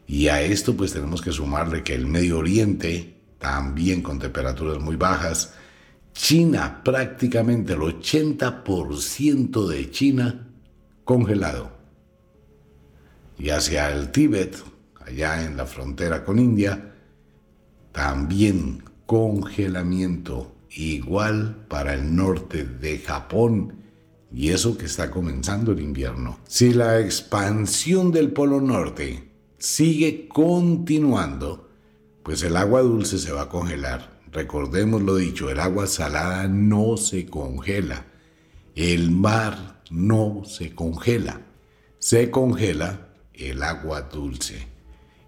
Y 0.07 0.27
a 0.27 0.41
esto 0.41 0.75
pues 0.75 0.93
tenemos 0.93 1.21
que 1.21 1.31
sumarle 1.31 1.83
que 1.83 1.95
el 1.95 2.05
Medio 2.05 2.39
Oriente, 2.39 3.15
también 3.39 4.01
con 4.01 4.19
temperaturas 4.19 4.79
muy 4.79 4.95
bajas, 4.95 5.53
China 6.13 6.81
prácticamente 6.83 7.73
el 7.73 7.79
80% 7.79 9.67
de 9.67 9.91
China 9.91 10.47
congelado. 11.03 11.71
Y 13.37 13.49
hacia 13.49 13.91
el 13.91 14.11
Tíbet, 14.11 14.55
allá 15.05 15.43
en 15.45 15.57
la 15.57 15.65
frontera 15.65 16.23
con 16.23 16.39
India, 16.39 16.93
también 17.91 18.83
congelamiento 19.05 20.55
igual 20.71 21.65
para 21.67 21.93
el 21.93 22.15
norte 22.15 22.63
de 22.65 22.99
Japón 22.99 23.73
y 24.31 24.49
eso 24.49 24.77
que 24.77 24.85
está 24.85 25.11
comenzando 25.11 25.71
el 25.71 25.81
invierno. 25.81 26.39
Si 26.47 26.73
la 26.73 26.99
expansión 26.99 28.11
del 28.11 28.31
Polo 28.31 28.59
Norte 28.59 29.24
sigue 29.65 30.27
continuando, 30.27 31.67
pues 32.21 32.43
el 32.43 32.55
agua 32.55 32.81
dulce 32.81 33.17
se 33.17 33.31
va 33.31 33.43
a 33.43 33.49
congelar. 33.49 34.21
Recordemos 34.31 35.01
lo 35.01 35.15
dicho, 35.15 35.49
el 35.49 35.59
agua 35.59 35.87
salada 35.87 36.47
no 36.47 36.97
se 36.97 37.25
congela. 37.25 38.05
El 38.75 39.09
mar 39.09 39.81
no 39.89 40.43
se 40.45 40.75
congela. 40.75 41.41
Se 41.97 42.29
congela 42.29 43.09
el 43.33 43.63
agua 43.63 44.01
dulce. 44.01 44.67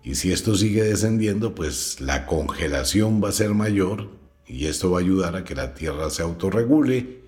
Y 0.03 0.15
si 0.15 0.32
esto 0.32 0.56
sigue 0.56 0.84
descendiendo, 0.84 1.56
pues 1.56 2.00
la 2.00 2.27
congelación 2.27 3.24
va 3.24 3.29
a 3.29 3.34
ser 3.34 3.56
mayor 3.56 4.12
y 4.46 4.67
esto 4.67 4.91
va 4.91 5.00
a 5.00 5.01
ayudar 5.01 5.36
a 5.36 5.44
que 5.44 5.56
la 5.56 5.74
Tierra 5.74 6.12
se 6.12 6.22
autorregule 6.22 7.22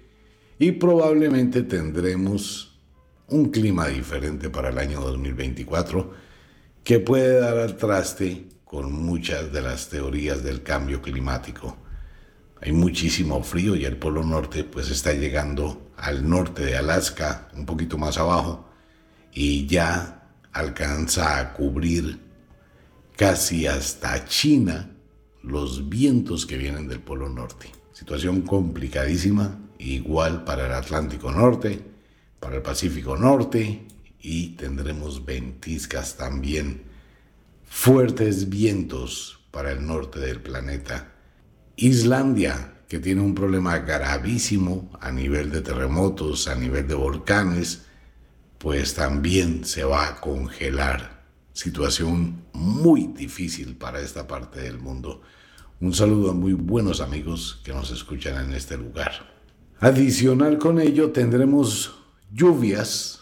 y 0.60 0.74
probablemente 0.74 1.64
tendremos 1.64 2.80
un 3.28 3.50
clima 3.50 3.88
diferente 3.88 4.52
para 4.52 4.70
el 4.70 4.78
año 4.78 5.02
2024 5.02 6.29
que 6.90 7.00
puede 7.00 7.40
dar 7.40 7.60
al 7.60 7.78
traste 7.78 8.48
con 8.66 8.92
muchas 8.92 9.54
de 9.54 9.62
las 9.62 9.90
teorías 9.90 10.44
del 10.44 10.64
cambio 10.64 11.04
climático. 11.04 11.78
Hay 12.62 12.72
muchísimo 12.72 13.44
frío 13.44 13.76
y 13.76 13.86
el 13.86 13.96
Polo 13.96 14.24
Norte 14.24 14.64
pues 14.64 14.90
está 14.90 15.14
llegando 15.14 15.92
al 15.98 16.28
norte 16.28 16.66
de 16.66 16.76
Alaska, 16.76 17.48
un 17.56 17.68
poquito 17.68 18.00
más 18.00 18.18
abajo, 18.18 18.72
y 19.32 19.68
ya 19.68 20.32
alcanza 20.52 21.38
a 21.38 21.54
cubrir 21.54 22.22
casi 23.16 23.68
hasta 23.68 24.26
China 24.26 24.90
los 25.44 25.90
vientos 25.90 26.48
que 26.48 26.58
vienen 26.58 26.88
del 26.88 27.02
Polo 27.02 27.30
Norte. 27.30 27.72
Situación 27.94 28.42
complicadísima, 28.42 29.60
igual 29.78 30.44
para 30.44 30.66
el 30.66 30.74
Atlántico 30.74 31.32
Norte, 31.32 31.84
para 32.40 32.56
el 32.56 32.64
Pacífico 32.64 33.16
Norte 33.16 33.86
y 34.22 34.50
tendremos 34.50 35.26
ventiscas 35.26 36.18
también 36.18 36.84
fuertes 37.70 38.50
vientos 38.50 39.40
para 39.52 39.72
el 39.72 39.86
norte 39.86 40.20
del 40.20 40.42
planeta. 40.42 41.14
Islandia, 41.76 42.74
que 42.88 43.00
tiene 43.00 43.22
un 43.22 43.36
problema 43.36 43.78
gravísimo 43.80 44.92
a 45.00 45.12
nivel 45.12 45.52
de 45.52 45.62
terremotos, 45.62 46.48
a 46.48 46.56
nivel 46.56 46.88
de 46.88 46.96
volcanes, 46.96 47.86
pues 48.58 48.94
también 48.96 49.64
se 49.64 49.84
va 49.84 50.08
a 50.08 50.20
congelar. 50.20 51.24
Situación 51.54 52.44
muy 52.54 53.08
difícil 53.08 53.76
para 53.76 54.02
esta 54.02 54.28
parte 54.28 54.62
del 54.62 54.80
mundo. 54.80 55.22
Un 55.80 55.94
saludo 55.94 56.32
a 56.32 56.34
muy 56.34 56.54
buenos 56.54 57.00
amigos 57.00 57.62
que 57.64 57.72
nos 57.72 57.92
escuchan 57.92 58.44
en 58.44 58.54
este 58.54 58.76
lugar. 58.76 59.12
Adicional 59.80 60.58
con 60.58 60.82
ello 60.82 61.12
tendremos 61.12 61.96
lluvias 62.34 63.19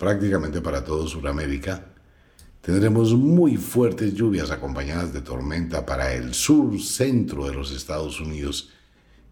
prácticamente 0.00 0.60
para 0.60 0.82
todo 0.82 1.06
Sudamérica 1.06 1.90
Tendremos 2.60 3.14
muy 3.14 3.56
fuertes 3.56 4.12
lluvias 4.12 4.50
acompañadas 4.50 5.14
de 5.14 5.22
tormenta 5.22 5.86
para 5.86 6.12
el 6.12 6.34
sur 6.34 6.78
centro 6.78 7.46
de 7.46 7.54
los 7.54 7.72
Estados 7.72 8.20
Unidos 8.20 8.68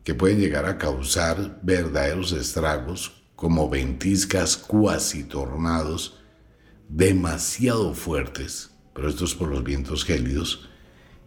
que 0.03 0.15
pueden 0.15 0.41
llegar 0.41 0.65
a 0.65 0.79
causar 0.79 1.61
verdaderos 1.63 2.33
estragos 2.33 3.23
como 3.37 3.69
ventiscas 3.69 4.57
cuasi 4.57 5.25
tornados 5.25 6.21
demasiado 6.89 7.93
fuertes, 7.93 8.71
pero 8.95 9.11
esto 9.11 9.27
es 9.27 9.35
por 9.35 9.49
los 9.49 9.63
vientos 9.63 10.07
gélidos 10.07 10.71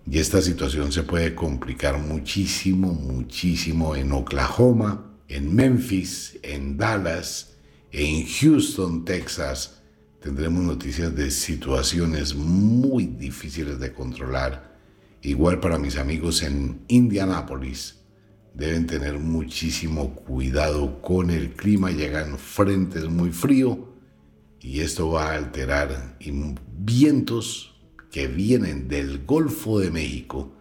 y 0.09 0.17
esta 0.17 0.41
situación 0.41 0.91
se 0.91 1.03
puede 1.03 1.35
complicar 1.35 1.99
muchísimo, 1.99 2.93
muchísimo 2.93 3.95
en 3.95 4.11
Oklahoma, 4.11 5.19
en 5.27 5.53
Memphis, 5.53 6.39
en 6.41 6.77
Dallas, 6.77 7.50
en 7.91 8.25
Houston, 8.25 9.03
Texas, 9.03 9.81
tendremos 10.21 10.63
noticias 10.63 11.13
de 11.15 11.29
situaciones 11.29 12.35
muy 12.35 13.05
difíciles 13.05 13.79
de 13.79 13.91
controlar. 13.91 14.77
Igual 15.21 15.59
para 15.59 15.77
mis 15.77 15.97
amigos 15.97 16.41
en 16.41 16.81
Indianápolis, 16.87 17.99
deben 18.53 18.87
tener 18.87 19.19
muchísimo 19.19 20.15
cuidado 20.15 21.01
con 21.01 21.31
el 21.31 21.51
clima, 21.51 21.91
llegan 21.91 22.37
frentes 22.37 23.09
muy 23.09 23.31
fríos 23.31 23.77
y 24.59 24.79
esto 24.81 25.09
va 25.09 25.31
a 25.31 25.35
alterar 25.35 26.17
vientos 26.77 27.81
que 28.11 28.27
vienen 28.27 28.87
del 28.87 29.25
Golfo 29.25 29.79
de 29.79 29.91
México 29.91 30.53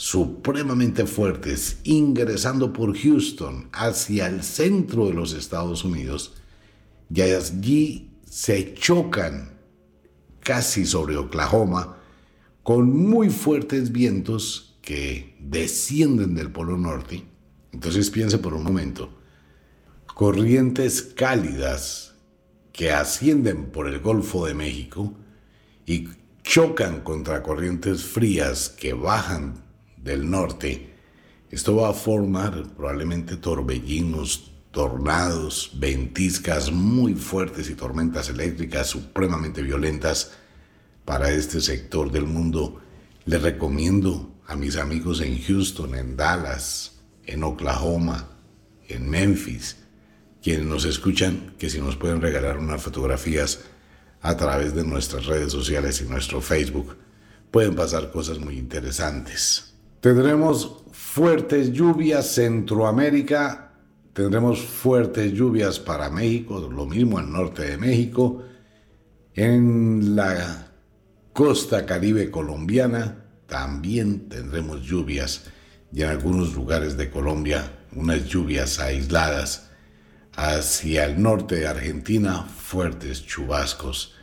supremamente 0.00 1.04
fuertes 1.04 1.80
ingresando 1.84 2.72
por 2.72 2.96
Houston 2.96 3.68
hacia 3.70 4.28
el 4.28 4.42
centro 4.42 5.08
de 5.08 5.12
los 5.12 5.34
Estados 5.34 5.84
Unidos 5.84 6.36
y 7.14 7.20
allí 7.20 8.10
se 8.24 8.72
chocan 8.72 9.58
casi 10.40 10.86
sobre 10.86 11.18
Oklahoma 11.18 11.98
con 12.62 12.96
muy 12.96 13.28
fuertes 13.28 13.92
vientos 13.92 14.78
que 14.80 15.36
descienden 15.38 16.34
del 16.34 16.50
Polo 16.50 16.78
Norte. 16.78 17.22
Entonces 17.70 18.08
piense 18.08 18.38
por 18.38 18.54
un 18.54 18.64
momento, 18.64 19.12
corrientes 20.14 21.02
cálidas 21.02 22.14
que 22.72 22.90
ascienden 22.90 23.66
por 23.66 23.86
el 23.86 24.00
Golfo 24.00 24.46
de 24.46 24.54
México 24.54 25.14
y 25.84 26.08
chocan 26.42 27.02
contra 27.02 27.42
corrientes 27.42 28.02
frías 28.02 28.70
que 28.70 28.94
bajan 28.94 29.68
del 30.02 30.30
norte, 30.30 30.94
esto 31.50 31.76
va 31.76 31.90
a 31.90 31.94
formar 31.94 32.74
probablemente 32.76 33.36
torbellinos, 33.36 34.52
tornados, 34.70 35.72
ventiscas 35.74 36.70
muy 36.70 37.14
fuertes 37.14 37.68
y 37.70 37.74
tormentas 37.74 38.28
eléctricas 38.28 38.86
supremamente 38.86 39.62
violentas 39.62 40.32
para 41.04 41.30
este 41.32 41.60
sector 41.60 42.12
del 42.12 42.24
mundo, 42.24 42.80
les 43.24 43.42
recomiendo 43.42 44.32
a 44.46 44.54
mis 44.54 44.76
amigos 44.76 45.20
en 45.20 45.42
Houston, 45.42 45.94
en 45.96 46.16
Dallas, 46.16 47.00
en 47.26 47.42
Oklahoma, 47.42 48.28
en 48.88 49.08
Memphis, 49.08 49.76
quienes 50.42 50.66
nos 50.66 50.84
escuchan, 50.84 51.54
que 51.58 51.68
si 51.68 51.80
nos 51.80 51.96
pueden 51.96 52.20
regalar 52.20 52.58
unas 52.58 52.82
fotografías 52.82 53.60
a 54.22 54.36
través 54.36 54.74
de 54.74 54.84
nuestras 54.84 55.26
redes 55.26 55.52
sociales 55.52 56.00
y 56.00 56.04
nuestro 56.04 56.40
Facebook, 56.40 56.96
pueden 57.50 57.74
pasar 57.74 58.10
cosas 58.12 58.38
muy 58.38 58.56
interesantes. 58.58 59.69
Tendremos 60.00 60.84
fuertes 60.92 61.72
lluvias 61.72 62.34
Centroamérica 62.34 63.70
Tendremos 64.12 64.60
fuertes 64.60 65.32
lluvias 65.32 65.78
para 65.78 66.10
México, 66.10 66.68
lo 66.70 66.84
mismo 66.84 67.18
al 67.18 67.30
norte 67.30 67.62
de 67.62 67.78
México. 67.78 68.42
En 69.34 70.16
la 70.16 70.72
costa 71.32 71.86
caribe 71.86 72.30
colombiana 72.30 73.24
también 73.46 74.28
tendremos 74.28 74.82
lluvias 74.82 75.44
y 75.92 76.02
en 76.02 76.08
algunos 76.08 76.54
lugares 76.54 76.96
de 76.96 77.08
Colombia 77.08 77.78
unas 77.94 78.26
lluvias 78.26 78.80
aisladas. 78.80 79.68
Hacia 80.34 81.04
el 81.04 81.22
norte 81.22 81.56
de 81.56 81.68
Argentina 81.68 82.42
fuertes 82.42 83.24
chubascos. 83.26 84.16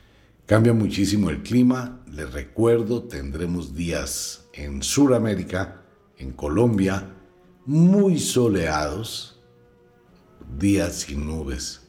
Cambia 0.45 0.73
muchísimo 0.73 1.29
el 1.29 1.43
clima. 1.43 2.01
Les 2.11 2.31
recuerdo, 2.31 3.03
tendremos 3.03 3.73
días 3.73 4.46
en 4.57 4.81
Sudamérica, 4.81 5.83
en 6.17 6.31
Colombia, 6.31 7.07
muy 7.65 8.19
soleados 8.19 9.39
días 10.57 11.01
sin 11.01 11.27
nubes 11.27 11.81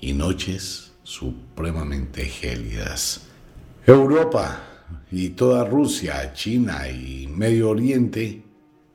y 0.00 0.12
noches 0.14 0.92
supremamente 1.02 2.24
gélidas. 2.24 3.22
Europa 3.86 4.60
y 5.10 5.30
toda 5.30 5.64
Rusia, 5.64 6.32
China 6.32 6.88
y 6.88 7.26
Medio 7.26 7.70
Oriente 7.70 8.42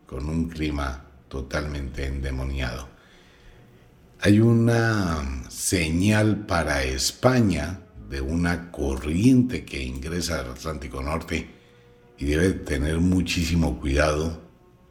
con 0.06 0.28
un 0.30 0.50
clima 0.50 1.06
totalmente 1.28 2.06
endemoniado. 2.06 2.88
Hay 4.22 4.40
una 4.40 5.44
señal 5.50 6.46
para 6.46 6.84
España 6.84 7.82
de 8.10 8.22
una 8.22 8.72
corriente 8.72 9.66
que 9.66 9.84
ingresa 9.84 10.40
al 10.40 10.52
Atlántico 10.52 11.02
Norte 11.04 11.56
y 12.18 12.26
debe 12.26 12.52
tener 12.52 13.00
muchísimo 13.00 13.80
cuidado 13.80 14.46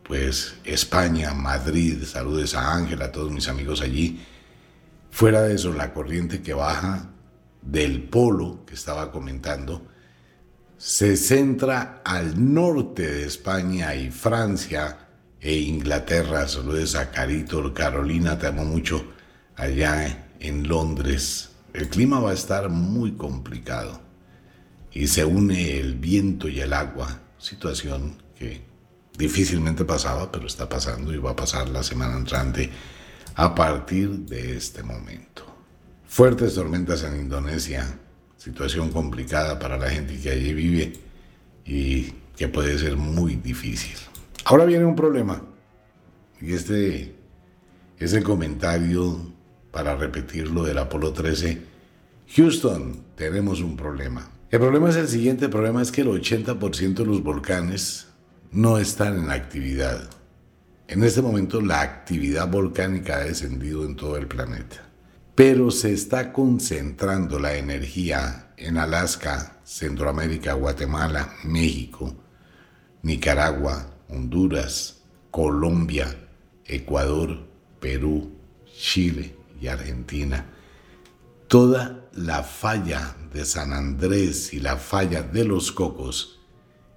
pues 0.04 0.56
España, 0.64 1.32
Madrid, 1.32 2.04
saludes 2.04 2.54
a 2.54 2.74
Ángela, 2.74 3.06
a 3.06 3.12
todos 3.12 3.32
mis 3.32 3.48
amigos 3.48 3.80
allí. 3.80 4.20
Fuera 5.10 5.42
de 5.42 5.54
eso, 5.54 5.72
la 5.72 5.94
corriente 5.94 6.42
que 6.42 6.52
baja 6.52 7.10
del 7.62 8.02
polo 8.02 8.64
que 8.66 8.74
estaba 8.74 9.10
comentando 9.10 9.86
se 10.76 11.16
centra 11.16 12.02
al 12.04 12.52
norte 12.52 13.10
de 13.10 13.24
España 13.24 13.94
y 13.94 14.10
Francia 14.10 15.08
e 15.40 15.56
Inglaterra. 15.56 16.46
Saludes 16.48 16.94
a 16.96 17.10
Carito, 17.10 17.72
Carolina, 17.72 18.38
te 18.38 18.48
amo 18.48 18.64
mucho 18.66 19.06
allá 19.56 20.28
en 20.38 20.68
Londres. 20.68 21.50
El 21.72 21.88
clima 21.88 22.20
va 22.20 22.32
a 22.32 22.34
estar 22.34 22.68
muy 22.68 23.12
complicado 23.12 24.03
y 24.94 25.08
se 25.08 25.24
une 25.24 25.78
el 25.78 25.96
viento 25.96 26.48
y 26.48 26.60
el 26.60 26.72
agua, 26.72 27.20
situación 27.38 28.16
que 28.38 28.74
Difícilmente 29.16 29.84
pasaba, 29.84 30.32
pero 30.32 30.46
está 30.46 30.68
pasando 30.68 31.14
y 31.14 31.18
va 31.18 31.30
a 31.30 31.36
pasar 31.36 31.68
la 31.68 31.84
semana 31.84 32.16
entrante 32.16 32.68
a 33.36 33.54
partir 33.54 34.10
de 34.10 34.56
este 34.56 34.82
momento. 34.82 35.44
Fuertes 36.04 36.54
tormentas 36.54 37.04
en 37.04 37.20
Indonesia, 37.20 37.96
situación 38.36 38.90
complicada 38.90 39.58
para 39.60 39.78
la 39.78 39.88
gente 39.88 40.18
que 40.18 40.30
allí 40.30 40.52
vive 40.52 40.94
y 41.64 42.12
que 42.36 42.48
puede 42.48 42.76
ser 42.76 42.96
muy 42.96 43.36
difícil. 43.36 43.96
Ahora 44.46 44.64
viene 44.64 44.84
un 44.84 44.96
problema, 44.96 45.40
y 46.40 46.52
este 46.52 47.14
es 47.98 48.12
el 48.14 48.24
comentario 48.24 49.32
para 49.70 49.94
repetirlo 49.94 50.64
del 50.64 50.78
Apolo 50.78 51.12
13. 51.12 51.62
Houston, 52.34 53.04
tenemos 53.14 53.60
un 53.60 53.76
problema. 53.76 54.33
El 54.50 54.60
problema 54.60 54.90
es 54.90 54.96
el 54.96 55.08
siguiente, 55.08 55.46
el 55.46 55.50
problema 55.50 55.82
es 55.82 55.90
que 55.90 56.02
el 56.02 56.08
80% 56.08 56.94
de 56.94 57.06
los 57.06 57.22
volcanes 57.22 58.06
no 58.52 58.78
están 58.78 59.18
en 59.18 59.30
actividad. 59.30 60.10
En 60.86 61.02
este 61.02 61.22
momento 61.22 61.60
la 61.60 61.80
actividad 61.80 62.48
volcánica 62.48 63.16
ha 63.16 63.24
descendido 63.24 63.84
en 63.84 63.96
todo 63.96 64.16
el 64.16 64.28
planeta, 64.28 64.88
pero 65.34 65.70
se 65.70 65.92
está 65.92 66.32
concentrando 66.32 67.38
la 67.38 67.56
energía 67.56 68.52
en 68.56 68.76
Alaska, 68.76 69.60
Centroamérica, 69.64 70.52
Guatemala, 70.52 71.34
México, 71.44 72.14
Nicaragua, 73.02 73.90
Honduras, 74.08 75.02
Colombia, 75.30 76.14
Ecuador, 76.64 77.44
Perú, 77.80 78.30
Chile 78.78 79.34
y 79.60 79.66
Argentina. 79.66 80.46
Toda 81.54 82.08
la 82.14 82.42
falla 82.42 83.14
de 83.32 83.44
San 83.44 83.72
Andrés 83.72 84.52
y 84.52 84.58
la 84.58 84.76
falla 84.76 85.22
de 85.22 85.44
los 85.44 85.70
Cocos 85.70 86.40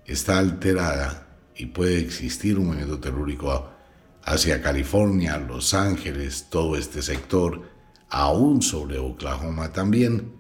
está 0.04 0.40
alterada 0.40 1.38
y 1.56 1.68
puede 1.68 2.00
existir 2.00 2.58
un 2.58 2.66
movimiento 2.66 3.00
telúrico 3.00 3.70
hacia 4.24 4.60
California, 4.60 5.38
Los 5.38 5.76
Ángeles, 5.76 6.48
todo 6.50 6.76
este 6.76 7.04
sector, 7.04 7.70
aún 8.10 8.64
sobre 8.64 8.98
Oklahoma 8.98 9.72
también, 9.72 10.34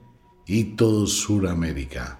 y 0.47 0.75
todo 0.75 1.05
Sudamérica. 1.05 2.19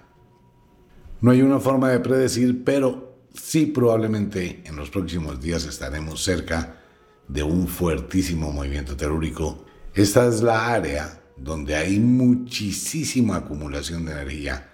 No 1.20 1.32
hay 1.32 1.42
una 1.42 1.58
forma 1.58 1.90
de 1.90 1.98
predecir, 1.98 2.62
pero 2.62 3.24
sí 3.34 3.66
probablemente 3.66 4.62
en 4.64 4.76
los 4.76 4.88
próximos 4.88 5.40
días 5.40 5.64
estaremos 5.64 6.22
cerca 6.22 6.80
de 7.26 7.42
un 7.42 7.66
fuertísimo 7.66 8.52
movimiento 8.52 8.96
telúrico. 8.96 9.64
Esta 9.94 10.28
es 10.28 10.42
la 10.42 10.72
área 10.72 11.24
donde 11.42 11.76
hay 11.76 11.98
muchísima 12.00 13.36
acumulación 13.36 14.04
de 14.04 14.12
energía. 14.12 14.68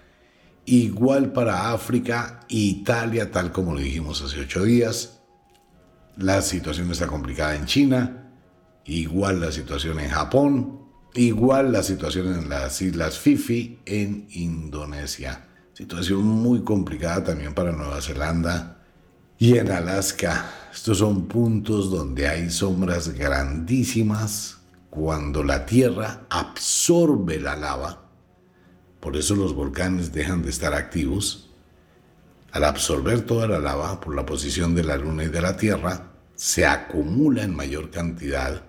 Igual 0.65 1.31
para 1.31 1.71
África, 1.71 2.41
Italia, 2.49 3.31
tal 3.31 3.51
como 3.51 3.73
lo 3.73 3.79
dijimos 3.79 4.21
hace 4.21 4.39
ocho 4.39 4.63
días, 4.63 5.19
la 6.17 6.41
situación 6.41 6.91
está 6.91 7.07
complicada 7.07 7.55
en 7.55 7.65
China, 7.65 8.31
igual 8.85 9.41
la 9.41 9.51
situación 9.51 9.99
en 9.99 10.09
Japón, 10.09 10.79
igual 11.13 11.71
la 11.71 11.83
situación 11.83 12.33
en 12.33 12.49
las 12.49 12.81
Islas 12.81 13.19
Fifi, 13.19 13.79
en 13.85 14.27
Indonesia. 14.31 15.45
Situación 15.73 16.23
muy 16.23 16.63
complicada 16.63 17.25
también 17.25 17.53
para 17.53 17.71
Nueva 17.71 18.01
Zelanda 18.01 18.83
y 19.37 19.57
en 19.57 19.71
Alaska. 19.71 20.49
Estos 20.73 20.99
son 20.99 21.27
puntos 21.27 21.91
donde 21.91 22.27
hay 22.27 22.49
sombras 22.49 23.09
grandísimas 23.09 24.57
cuando 24.95 25.43
la 25.43 25.65
Tierra 25.65 26.25
absorbe 26.29 27.39
la 27.39 27.55
lava. 27.57 28.05
Por 29.01 29.17
eso 29.17 29.35
los 29.35 29.53
volcanes 29.53 30.13
dejan 30.13 30.41
de 30.41 30.49
estar 30.49 30.73
activos 30.73 31.45
al 32.55 32.63
absorber 32.63 33.25
toda 33.25 33.49
la 33.49 33.59
lava 33.59 33.99
por 33.99 34.15
la 34.15 34.25
posición 34.25 34.75
de 34.75 34.85
la 34.85 34.95
Luna 34.95 35.25
y 35.25 35.27
de 35.27 35.41
la 35.41 35.57
Tierra, 35.57 36.13
se 36.35 36.65
acumula 36.65 37.43
en 37.43 37.53
mayor 37.53 37.91
cantidad. 37.91 38.63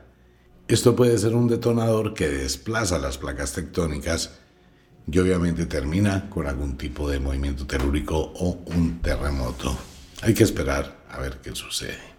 Esto 0.66 0.96
puede 0.96 1.16
ser 1.18 1.36
un 1.36 1.46
detonador 1.46 2.12
que 2.12 2.26
desplaza 2.26 2.98
las 2.98 3.16
placas 3.16 3.52
tectónicas 3.52 4.40
y 5.08 5.16
obviamente 5.20 5.66
termina 5.66 6.28
con 6.28 6.48
algún 6.48 6.76
tipo 6.76 7.08
de 7.08 7.20
movimiento 7.20 7.64
telúrico 7.64 8.18
o 8.18 8.58
un 8.74 8.98
terremoto. 9.00 9.78
Hay 10.22 10.34
que 10.34 10.42
esperar 10.42 11.04
a 11.08 11.20
ver 11.20 11.38
qué 11.40 11.54
sucede. 11.54 12.16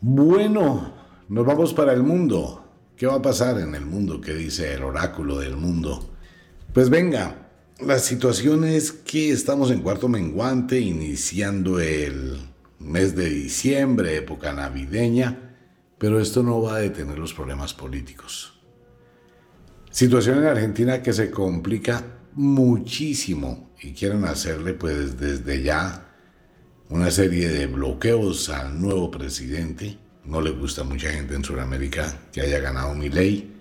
Bueno, 0.00 0.94
nos 1.28 1.44
vamos 1.44 1.74
para 1.74 1.92
el 1.92 2.04
mundo. 2.04 2.69
¿Qué 3.00 3.06
va 3.06 3.14
a 3.14 3.22
pasar 3.22 3.58
en 3.58 3.74
el 3.74 3.86
mundo? 3.86 4.20
¿Qué 4.20 4.34
dice 4.34 4.74
el 4.74 4.82
oráculo 4.82 5.38
del 5.38 5.56
mundo? 5.56 6.14
Pues 6.74 6.90
venga, 6.90 7.48
la 7.80 7.98
situación 7.98 8.64
es 8.64 8.92
que 8.92 9.30
estamos 9.30 9.70
en 9.70 9.80
cuarto 9.80 10.06
menguante, 10.06 10.78
iniciando 10.78 11.80
el 11.80 12.36
mes 12.78 13.16
de 13.16 13.30
diciembre, 13.30 14.18
época 14.18 14.52
navideña, 14.52 15.56
pero 15.96 16.20
esto 16.20 16.42
no 16.42 16.60
va 16.60 16.74
a 16.74 16.80
detener 16.80 17.18
los 17.18 17.32
problemas 17.32 17.72
políticos. 17.72 18.60
Situación 19.90 20.40
en 20.40 20.48
Argentina 20.48 21.02
que 21.02 21.14
se 21.14 21.30
complica 21.30 22.04
muchísimo 22.34 23.70
y 23.80 23.94
quieren 23.94 24.26
hacerle 24.26 24.74
pues 24.74 25.18
desde 25.18 25.62
ya 25.62 26.06
una 26.90 27.10
serie 27.10 27.48
de 27.48 27.66
bloqueos 27.66 28.50
al 28.50 28.78
nuevo 28.78 29.10
presidente. 29.10 29.96
No 30.24 30.40
le 30.40 30.50
gusta 30.50 30.82
a 30.82 30.84
mucha 30.84 31.10
gente 31.10 31.34
en 31.34 31.44
Sudamérica 31.44 32.20
que 32.32 32.40
haya 32.40 32.60
ganado 32.60 32.94
mi 32.94 33.08
ley. 33.08 33.56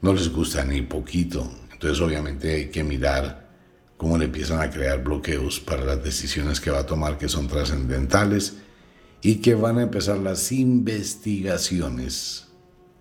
No 0.00 0.12
les 0.12 0.28
gusta 0.28 0.64
ni 0.64 0.82
poquito. 0.82 1.50
Entonces 1.72 2.00
obviamente 2.00 2.54
hay 2.54 2.70
que 2.70 2.84
mirar 2.84 3.48
cómo 3.96 4.18
le 4.18 4.26
empiezan 4.26 4.60
a 4.60 4.70
crear 4.70 5.02
bloqueos 5.02 5.60
para 5.60 5.84
las 5.84 6.02
decisiones 6.02 6.60
que 6.60 6.70
va 6.70 6.80
a 6.80 6.86
tomar 6.86 7.18
que 7.18 7.28
son 7.28 7.48
trascendentales 7.48 8.58
y 9.22 9.36
que 9.36 9.54
van 9.54 9.78
a 9.78 9.82
empezar 9.82 10.18
las 10.18 10.52
investigaciones. 10.52 12.46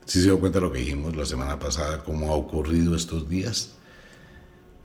Si 0.06 0.20
se 0.20 0.26
dio 0.26 0.40
cuenta 0.40 0.60
de 0.60 0.66
lo 0.66 0.72
que 0.72 0.80
dijimos 0.80 1.16
la 1.16 1.26
semana 1.26 1.60
pasada, 1.60 2.04
cómo 2.04 2.32
ha 2.32 2.36
ocurrido 2.36 2.96
estos 2.96 3.28
días, 3.28 3.76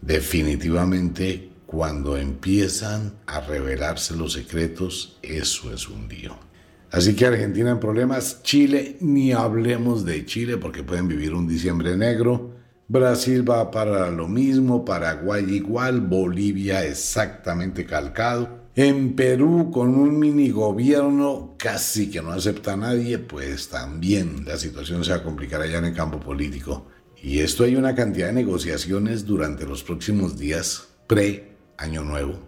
definitivamente 0.00 1.50
cuando 1.66 2.16
empiezan 2.16 3.14
a 3.26 3.40
revelarse 3.40 4.16
los 4.16 4.32
secretos, 4.32 5.18
eso 5.22 5.72
es 5.72 5.88
un 5.88 6.08
lío. 6.08 6.49
Así 6.90 7.14
que 7.14 7.26
Argentina 7.26 7.70
en 7.70 7.80
problemas, 7.80 8.42
Chile, 8.42 8.96
ni 9.00 9.32
hablemos 9.32 10.04
de 10.04 10.24
Chile 10.26 10.56
porque 10.56 10.82
pueden 10.82 11.08
vivir 11.08 11.34
un 11.34 11.46
diciembre 11.46 11.96
negro 11.96 12.60
Brasil 12.90 13.48
va 13.48 13.70
para 13.70 14.10
lo 14.10 14.26
mismo, 14.26 14.84
Paraguay 14.84 15.44
igual, 15.48 16.00
Bolivia 16.00 16.84
exactamente 16.84 17.86
calcado. 17.86 18.66
En 18.74 19.14
Perú, 19.14 19.70
con 19.72 19.94
un 19.94 20.18
mini 20.18 20.50
gobierno 20.50 21.54
casi 21.56 22.10
que 22.10 22.20
no 22.20 22.32
acepta 22.32 22.72
a 22.72 22.76
nadie, 22.76 23.20
pues 23.20 23.68
también 23.68 24.44
la 24.44 24.56
situación 24.56 25.04
se 25.04 25.12
va 25.12 25.18
a 25.18 25.22
complicar 25.22 25.60
allá 25.60 25.78
en 25.78 25.84
el 25.84 25.94
campo 25.94 26.18
político. 26.18 26.88
Y 27.22 27.38
esto 27.38 27.62
hay 27.62 27.76
una 27.76 27.94
cantidad 27.94 28.26
de 28.26 28.32
negociaciones 28.32 29.24
durante 29.24 29.64
los 29.66 29.84
próximos 29.84 30.36
días 30.36 30.88
pre-Año 31.06 32.02
Nuevo. 32.02 32.40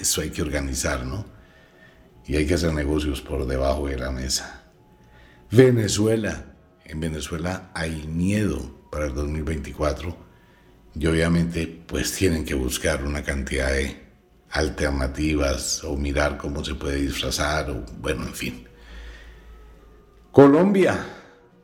Eso 0.00 0.22
hay 0.22 0.30
que 0.30 0.40
organizar, 0.40 1.04
¿no? 1.04 1.26
Y 2.30 2.36
hay 2.36 2.46
que 2.46 2.54
hacer 2.54 2.72
negocios 2.72 3.20
por 3.20 3.44
debajo 3.44 3.88
de 3.88 3.98
la 3.98 4.12
mesa. 4.12 4.62
Venezuela. 5.50 6.54
En 6.84 7.00
Venezuela 7.00 7.72
hay 7.74 8.06
miedo 8.06 8.70
para 8.88 9.06
el 9.06 9.14
2024 9.14 10.16
y 10.94 11.06
obviamente 11.08 11.66
pues 11.88 12.12
tienen 12.12 12.44
que 12.44 12.54
buscar 12.54 13.04
una 13.04 13.24
cantidad 13.24 13.72
de 13.72 13.96
alternativas 14.50 15.82
o 15.82 15.96
mirar 15.96 16.38
cómo 16.38 16.64
se 16.64 16.76
puede 16.76 17.00
disfrazar 17.00 17.68
o 17.68 17.84
bueno, 17.98 18.22
en 18.22 18.34
fin. 18.34 18.68
Colombia. 20.30 21.04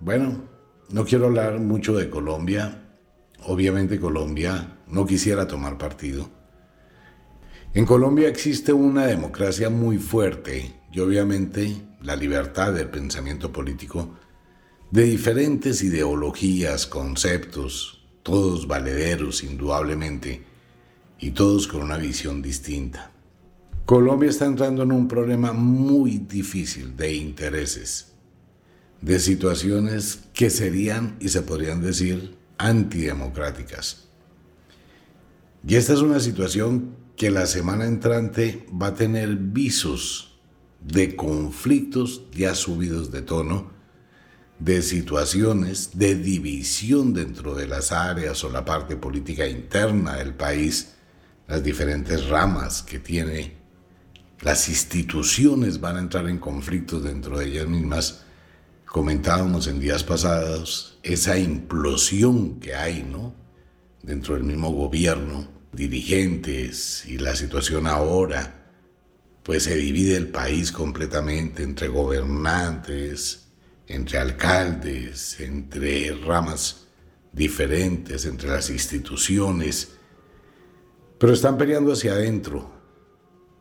Bueno, 0.01 0.49
no 0.91 1.05
quiero 1.05 1.27
hablar 1.27 1.61
mucho 1.61 1.97
de 1.97 2.11
Colombia. 2.11 2.89
Obviamente 3.45 4.01
Colombia 4.01 4.79
no 4.89 5.07
quisiera 5.07 5.47
tomar 5.47 5.79
partido. 5.79 6.29
En 7.77 7.85
Colombia 7.85 8.27
existe 8.27 8.73
una 8.73 9.05
democracia 9.05 9.69
muy 9.69 9.99
fuerte 9.99 10.81
y 10.91 10.99
obviamente 11.01 11.77
la 12.01 12.17
libertad 12.17 12.73
del 12.73 12.89
pensamiento 12.89 13.53
político 13.53 14.15
de 14.91 15.03
diferentes 15.03 15.83
ideologías, 15.83 16.87
conceptos, 16.87 18.03
todos 18.23 18.67
valederos 18.67 19.43
indudablemente, 19.43 20.43
y 21.21 21.33
todos 21.33 21.69
con 21.69 21.83
una 21.83 21.99
visión 21.99 22.41
distinta. 22.41 23.12
Colombia 23.85 24.31
está 24.31 24.47
entrando 24.47 24.83
en 24.83 24.93
un 24.93 25.07
problema 25.07 25.53
muy 25.53 26.17
difícil 26.17 26.97
de 26.97 27.12
intereses, 27.12 28.15
de 29.03 29.21
situaciones 29.21 30.21
que 30.33 30.49
serían 30.49 31.19
y 31.21 31.29
se 31.29 31.43
podrían 31.43 31.83
decir 31.83 32.39
antidemocráticas. 32.57 34.09
Y 35.69 35.75
esta 35.75 35.93
es 35.93 36.01
una 36.01 36.21
situación 36.21 36.96
que 37.17 37.31
la 37.31 37.47
semana 37.47 37.87
entrante 37.87 38.67
va 38.71 38.89
a 38.89 38.95
tener 38.95 39.37
visos 39.37 40.39
de 40.81 41.17
conflictos 41.17 42.31
ya 42.31 42.55
subidos 42.55 43.11
de 43.11 43.23
tono, 43.23 43.71
de 44.59 44.83
situaciones 44.83 45.99
de 45.99 46.15
división 46.15 47.15
dentro 47.15 47.55
de 47.55 47.67
las 47.67 47.91
áreas 47.91 48.45
o 48.45 48.51
la 48.51 48.65
parte 48.65 48.97
política 48.97 49.47
interna 49.47 50.17
del 50.17 50.35
país, 50.35 50.95
las 51.49 51.63
diferentes 51.63 52.27
ramas 52.29 52.83
que 52.83 52.99
tiene, 52.99 53.57
las 54.43 54.69
instituciones 54.69 55.81
van 55.81 55.97
a 55.97 56.01
entrar 56.01 56.29
en 56.29 56.39
conflictos 56.39 57.03
dentro 57.03 57.39
de 57.39 57.47
ellas 57.47 57.67
mismas. 57.67 58.25
Comentábamos 58.85 59.67
en 59.67 59.81
días 59.81 60.05
pasados 60.05 60.99
esa 61.03 61.39
implosión 61.39 62.61
que 62.61 62.75
hay, 62.75 63.03
¿no? 63.03 63.35
Dentro 64.03 64.35
del 64.35 64.45
mismo 64.45 64.71
gobierno, 64.71 65.56
dirigentes 65.77 67.05
y 67.07 67.19
la 67.19 67.37
situación 67.37 67.87
ahora 67.87 68.65
pues 69.43 69.62
se 69.62 69.77
divide 69.77 70.17
el 70.17 70.29
país 70.29 70.73
completamente 70.73 71.62
entre 71.62 71.87
gobernantes, 71.87 73.47
entre 73.87 74.19
alcaldes, 74.19 75.39
entre 75.39 76.12
ramas 76.15 76.89
diferentes, 77.33 78.25
entre 78.25 78.49
las 78.49 78.71
instituciones, 78.71 79.93
pero 81.19 81.33
están 81.33 81.57
peleando 81.57 81.93
hacia 81.93 82.15
adentro, 82.15 82.73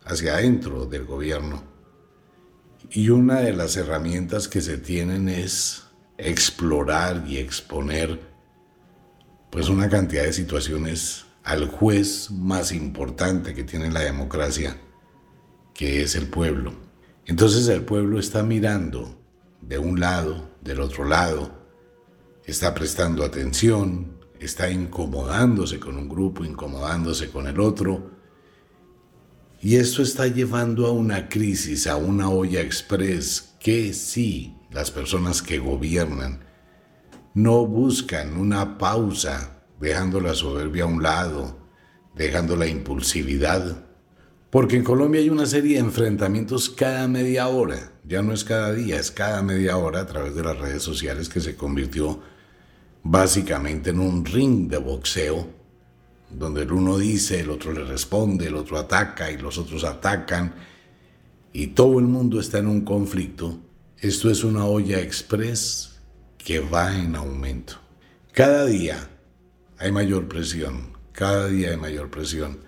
hacia 0.03 0.35
adentro 0.35 0.85
del 0.87 1.05
gobierno. 1.05 1.63
Y 2.89 3.09
una 3.09 3.41
de 3.41 3.53
las 3.53 3.77
herramientas 3.77 4.47
que 4.47 4.61
se 4.61 4.77
tienen 4.77 5.29
es 5.29 5.83
explorar 6.17 7.25
y 7.27 7.37
exponer 7.37 8.19
pues 9.51 9.69
una 9.69 9.87
cantidad 9.89 10.23
de 10.23 10.33
situaciones 10.33 11.24
al 11.45 11.69
juez 11.69 12.31
más 12.31 12.71
importante 12.71 13.53
que 13.53 13.63
tiene 13.63 13.91
la 13.91 14.01
democracia, 14.01 14.77
que 15.73 16.01
es 16.01 16.15
el 16.15 16.27
pueblo. 16.27 16.73
Entonces 17.25 17.67
el 17.67 17.83
pueblo 17.83 18.19
está 18.19 18.43
mirando 18.43 19.21
de 19.61 19.77
un 19.77 19.99
lado, 19.99 20.49
del 20.61 20.79
otro 20.81 21.05
lado, 21.05 21.51
está 22.45 22.73
prestando 22.73 23.23
atención, 23.23 24.17
está 24.39 24.69
incomodándose 24.69 25.79
con 25.79 25.97
un 25.97 26.09
grupo, 26.09 26.43
incomodándose 26.43 27.29
con 27.29 27.47
el 27.47 27.59
otro, 27.59 28.11
y 29.61 29.77
esto 29.77 30.01
está 30.01 30.27
llevando 30.27 30.87
a 30.87 30.91
una 30.91 31.29
crisis, 31.29 31.87
a 31.87 31.95
una 31.95 32.29
olla 32.29 32.61
express 32.61 33.55
que 33.59 33.93
sí, 33.93 34.57
las 34.71 34.91
personas 34.91 35.41
que 35.41 35.59
gobiernan 35.59 36.43
no 37.33 37.65
buscan 37.65 38.37
una 38.37 38.77
pausa, 38.77 39.54
dejando 39.79 40.19
la 40.19 40.33
soberbia 40.33 40.83
a 40.83 40.87
un 40.87 41.03
lado, 41.03 41.57
dejando 42.15 42.55
la 42.55 42.67
impulsividad. 42.67 43.85
Porque 44.49 44.77
en 44.77 44.83
Colombia 44.83 45.21
hay 45.21 45.29
una 45.29 45.45
serie 45.45 45.73
de 45.73 45.81
enfrentamientos 45.81 46.69
cada 46.69 47.07
media 47.07 47.47
hora, 47.47 47.91
ya 48.05 48.21
no 48.21 48.33
es 48.33 48.43
cada 48.43 48.71
día, 48.73 48.99
es 48.99 49.11
cada 49.11 49.41
media 49.41 49.77
hora 49.77 50.01
a 50.01 50.05
través 50.07 50.35
de 50.35 50.43
las 50.43 50.57
redes 50.57 50.83
sociales 50.83 51.27
que 51.27 51.41
se 51.41 51.55
convirtió 51.55 52.21
básicamente 53.03 53.89
en 53.89 53.99
un 53.99 54.25
ring 54.25 54.69
de 54.69 54.77
boxeo, 54.77 55.47
donde 56.29 56.63
el 56.63 56.71
uno 56.71 56.97
dice, 56.97 57.41
el 57.41 57.49
otro 57.49 57.71
le 57.71 57.83
responde, 57.83 58.47
el 58.47 58.55
otro 58.55 58.77
ataca 58.77 59.29
y 59.29 59.37
los 59.37 59.57
otros 59.57 59.83
atacan, 59.83 60.55
y 61.53 61.67
todo 61.67 61.99
el 61.99 62.05
mundo 62.05 62.39
está 62.39 62.59
en 62.59 62.67
un 62.67 62.81
conflicto. 62.81 63.59
Esto 63.99 64.29
es 64.29 64.43
una 64.43 64.65
olla 64.65 64.99
express 64.99 65.99
que 66.37 66.59
va 66.59 66.95
en 66.95 67.15
aumento. 67.15 67.75
Cada 68.33 68.65
día 68.65 69.09
hay 69.77 69.91
mayor 69.91 70.27
presión, 70.27 70.93
cada 71.11 71.47
día 71.47 71.71
hay 71.71 71.77
mayor 71.77 72.09
presión. 72.09 72.59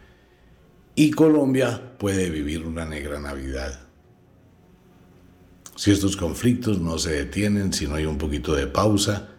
Y 0.95 1.11
Colombia 1.11 1.97
puede 1.97 2.29
vivir 2.29 2.65
una 2.65 2.85
negra 2.85 3.19
Navidad. 3.19 3.87
Si 5.75 5.91
estos 5.91 6.17
conflictos 6.17 6.79
no 6.79 6.97
se 6.97 7.11
detienen, 7.11 7.71
si 7.71 7.87
no 7.87 7.95
hay 7.95 8.05
un 8.05 8.17
poquito 8.17 8.55
de 8.55 8.65
pausa, 8.65 9.29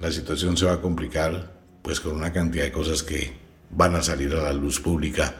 la 0.00 0.10
situación 0.10 0.56
se 0.56 0.66
va 0.66 0.74
a 0.74 0.80
complicar 0.80 1.60
pues 1.82 2.00
con 2.00 2.16
una 2.16 2.32
cantidad 2.32 2.64
de 2.64 2.72
cosas 2.72 3.04
que 3.04 3.32
van 3.70 3.94
a 3.94 4.02
salir 4.02 4.34
a 4.34 4.42
la 4.42 4.52
luz 4.52 4.80
pública, 4.80 5.36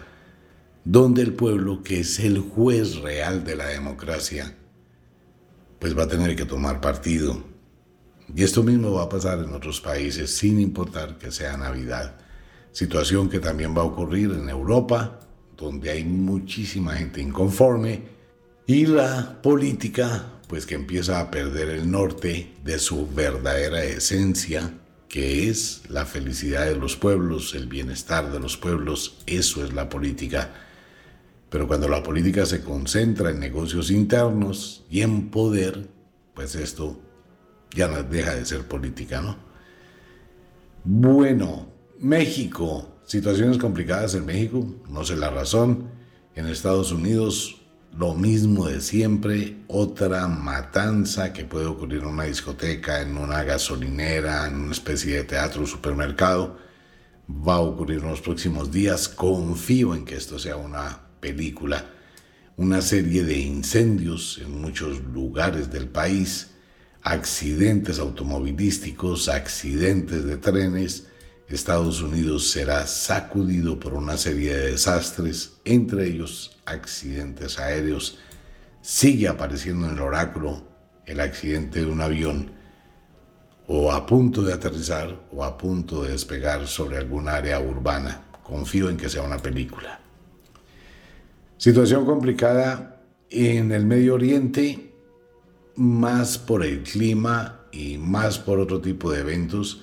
donde 0.84 1.22
el 1.22 1.32
pueblo, 1.32 1.82
que 1.82 2.00
es 2.00 2.20
el 2.20 2.38
juez 2.38 2.98
real 2.98 3.42
de 3.42 3.56
la 3.56 3.66
democracia, 3.66 4.54
pues 5.80 5.98
va 5.98 6.04
a 6.04 6.08
tener 6.08 6.36
que 6.36 6.44
tomar 6.44 6.80
partido. 6.80 7.55
Y 8.34 8.42
esto 8.42 8.62
mismo 8.62 8.92
va 8.92 9.04
a 9.04 9.08
pasar 9.08 9.38
en 9.38 9.52
otros 9.54 9.80
países 9.80 10.36
sin 10.36 10.60
importar 10.60 11.18
que 11.18 11.30
sea 11.30 11.56
Navidad. 11.56 12.16
Situación 12.72 13.28
que 13.28 13.38
también 13.38 13.76
va 13.76 13.82
a 13.82 13.86
ocurrir 13.86 14.32
en 14.32 14.48
Europa, 14.48 15.20
donde 15.56 15.90
hay 15.90 16.04
muchísima 16.04 16.94
gente 16.94 17.20
inconforme 17.20 18.02
y 18.66 18.86
la 18.86 19.40
política 19.42 20.32
pues 20.48 20.66
que 20.66 20.74
empieza 20.74 21.20
a 21.20 21.30
perder 21.30 21.70
el 21.70 21.90
norte 21.90 22.52
de 22.64 22.78
su 22.78 23.08
verdadera 23.08 23.82
esencia, 23.84 24.74
que 25.08 25.48
es 25.48 25.82
la 25.88 26.04
felicidad 26.04 26.66
de 26.66 26.76
los 26.76 26.96
pueblos, 26.96 27.54
el 27.54 27.66
bienestar 27.66 28.30
de 28.30 28.38
los 28.38 28.56
pueblos, 28.56 29.18
eso 29.26 29.64
es 29.64 29.72
la 29.72 29.88
política. 29.88 30.52
Pero 31.48 31.66
cuando 31.66 31.88
la 31.88 32.02
política 32.02 32.46
se 32.46 32.62
concentra 32.62 33.30
en 33.30 33.40
negocios 33.40 33.90
internos 33.90 34.84
y 34.90 35.00
en 35.02 35.30
poder, 35.30 35.88
pues 36.34 36.54
esto 36.54 37.00
ya 37.74 37.88
no 37.88 38.02
deja 38.02 38.34
de 38.34 38.44
ser 38.44 38.62
política, 38.62 39.20
¿no? 39.20 39.36
Bueno, 40.84 41.68
México, 41.98 43.00
situaciones 43.04 43.58
complicadas 43.58 44.14
en 44.14 44.26
México, 44.26 44.66
no 44.88 45.04
sé 45.04 45.16
la 45.16 45.30
razón. 45.30 45.90
En 46.34 46.46
Estados 46.46 46.92
Unidos 46.92 47.56
lo 47.98 48.14
mismo 48.14 48.66
de 48.66 48.82
siempre, 48.82 49.56
otra 49.68 50.28
matanza 50.28 51.32
que 51.32 51.44
puede 51.44 51.64
ocurrir 51.64 52.02
en 52.02 52.08
una 52.08 52.24
discoteca, 52.24 53.00
en 53.00 53.16
una 53.16 53.42
gasolinera, 53.42 54.46
en 54.46 54.56
una 54.56 54.72
especie 54.72 55.16
de 55.16 55.24
teatro 55.24 55.62
o 55.62 55.66
supermercado, 55.66 56.58
va 57.28 57.54
a 57.54 57.60
ocurrir 57.60 58.00
en 58.00 58.10
los 58.10 58.20
próximos 58.20 58.70
días. 58.70 59.08
Confío 59.08 59.94
en 59.94 60.04
que 60.04 60.16
esto 60.16 60.38
sea 60.38 60.56
una 60.56 61.00
película, 61.20 61.86
una 62.58 62.82
serie 62.82 63.24
de 63.24 63.38
incendios 63.38 64.42
en 64.44 64.60
muchos 64.60 65.02
lugares 65.02 65.70
del 65.70 65.88
país, 65.88 66.50
accidentes 67.06 68.00
automovilísticos, 68.00 69.28
accidentes 69.28 70.24
de 70.24 70.38
trenes, 70.38 71.06
Estados 71.48 72.02
Unidos 72.02 72.50
será 72.50 72.84
sacudido 72.88 73.78
por 73.78 73.94
una 73.94 74.16
serie 74.16 74.52
de 74.52 74.72
desastres, 74.72 75.52
entre 75.64 76.08
ellos 76.08 76.58
accidentes 76.66 77.60
aéreos. 77.60 78.18
Sigue 78.82 79.28
apareciendo 79.28 79.86
en 79.86 79.94
el 79.94 80.00
oráculo 80.00 80.64
el 81.04 81.20
accidente 81.20 81.78
de 81.78 81.86
un 81.86 82.00
avión 82.00 82.50
o 83.68 83.92
a 83.92 84.04
punto 84.04 84.42
de 84.42 84.54
aterrizar 84.54 85.28
o 85.30 85.44
a 85.44 85.56
punto 85.56 86.02
de 86.02 86.10
despegar 86.10 86.66
sobre 86.66 86.98
algún 86.98 87.28
área 87.28 87.60
urbana. 87.60 88.24
Confío 88.42 88.90
en 88.90 88.96
que 88.96 89.08
sea 89.08 89.22
una 89.22 89.38
película. 89.38 90.00
Situación 91.56 92.04
complicada 92.04 93.00
en 93.30 93.70
el 93.70 93.86
Medio 93.86 94.14
Oriente, 94.14 94.85
más 95.76 96.38
por 96.38 96.64
el 96.64 96.82
clima 96.82 97.66
y 97.72 97.98
más 97.98 98.38
por 98.38 98.58
otro 98.58 98.80
tipo 98.80 99.12
de 99.12 99.20
eventos 99.20 99.82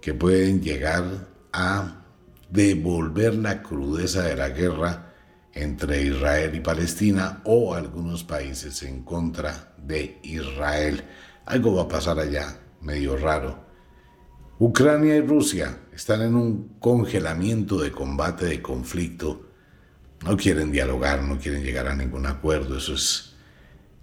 que 0.00 0.14
pueden 0.14 0.60
llegar 0.60 1.28
a 1.52 2.04
devolver 2.50 3.34
la 3.34 3.62
crudeza 3.62 4.22
de 4.22 4.36
la 4.36 4.50
guerra 4.50 5.14
entre 5.54 6.02
Israel 6.02 6.54
y 6.54 6.60
Palestina 6.60 7.40
o 7.44 7.74
algunos 7.74 8.24
países 8.24 8.82
en 8.82 9.02
contra 9.02 9.74
de 9.78 10.18
Israel. 10.22 11.04
Algo 11.46 11.74
va 11.76 11.82
a 11.82 11.88
pasar 11.88 12.18
allá, 12.18 12.58
medio 12.80 13.16
raro. 13.16 13.66
Ucrania 14.58 15.16
y 15.16 15.20
Rusia 15.20 15.78
están 15.92 16.22
en 16.22 16.34
un 16.34 16.76
congelamiento 16.78 17.78
de 17.78 17.90
combate, 17.90 18.46
de 18.46 18.62
conflicto. 18.62 19.48
No 20.24 20.36
quieren 20.36 20.70
dialogar, 20.70 21.22
no 21.22 21.38
quieren 21.38 21.64
llegar 21.64 21.88
a 21.88 21.96
ningún 21.96 22.26
acuerdo. 22.26 22.76
Eso 22.76 22.94
es 22.94 23.31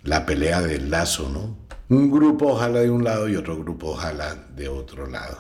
la 0.04 0.26
pelea 0.26 0.62
del 0.62 0.90
lazo, 0.90 1.30
¿no? 1.30 1.58
Un 1.90 2.12
grupo 2.12 2.54
ojalá 2.54 2.82
de 2.82 2.92
un 2.92 3.04
lado 3.04 3.28
y 3.28 3.36
otro 3.36 3.58
grupo 3.58 3.92
ojalá 3.92 4.36
de 4.56 4.68
otro 4.68 5.08
lado. 5.08 5.38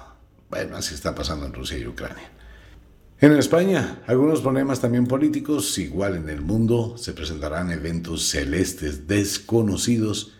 Bueno, 0.49 0.77
así 0.77 0.95
está 0.95 1.13
pasando 1.13 1.45
en 1.45 1.53
Rusia 1.53 1.77
y 1.77 1.85
Ucrania. 1.85 2.31
En 3.21 3.33
España, 3.33 4.01
algunos 4.07 4.41
problemas 4.41 4.79
también 4.79 5.05
políticos, 5.05 5.77
igual 5.77 6.15
en 6.15 6.29
el 6.29 6.41
mundo, 6.41 6.97
se 6.97 7.13
presentarán 7.13 7.69
eventos 7.69 8.29
celestes 8.29 9.07
desconocidos, 9.07 10.35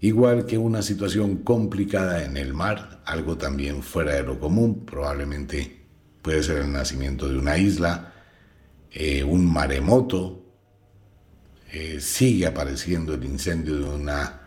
igual 0.00 0.46
que 0.46 0.56
una 0.56 0.80
situación 0.80 1.38
complicada 1.38 2.24
en 2.24 2.36
el 2.36 2.54
mar, 2.54 3.02
algo 3.04 3.36
también 3.36 3.82
fuera 3.82 4.14
de 4.14 4.22
lo 4.22 4.38
común, 4.38 4.86
probablemente 4.86 5.84
puede 6.22 6.42
ser 6.42 6.58
el 6.58 6.72
nacimiento 6.72 7.28
de 7.28 7.36
una 7.36 7.58
isla, 7.58 8.14
eh, 8.92 9.24
un 9.24 9.52
maremoto, 9.52 10.39
eh, 11.72 12.00
sigue 12.00 12.46
apareciendo 12.46 13.14
el 13.14 13.24
incendio 13.24 13.76
de 13.76 13.84
una 13.84 14.40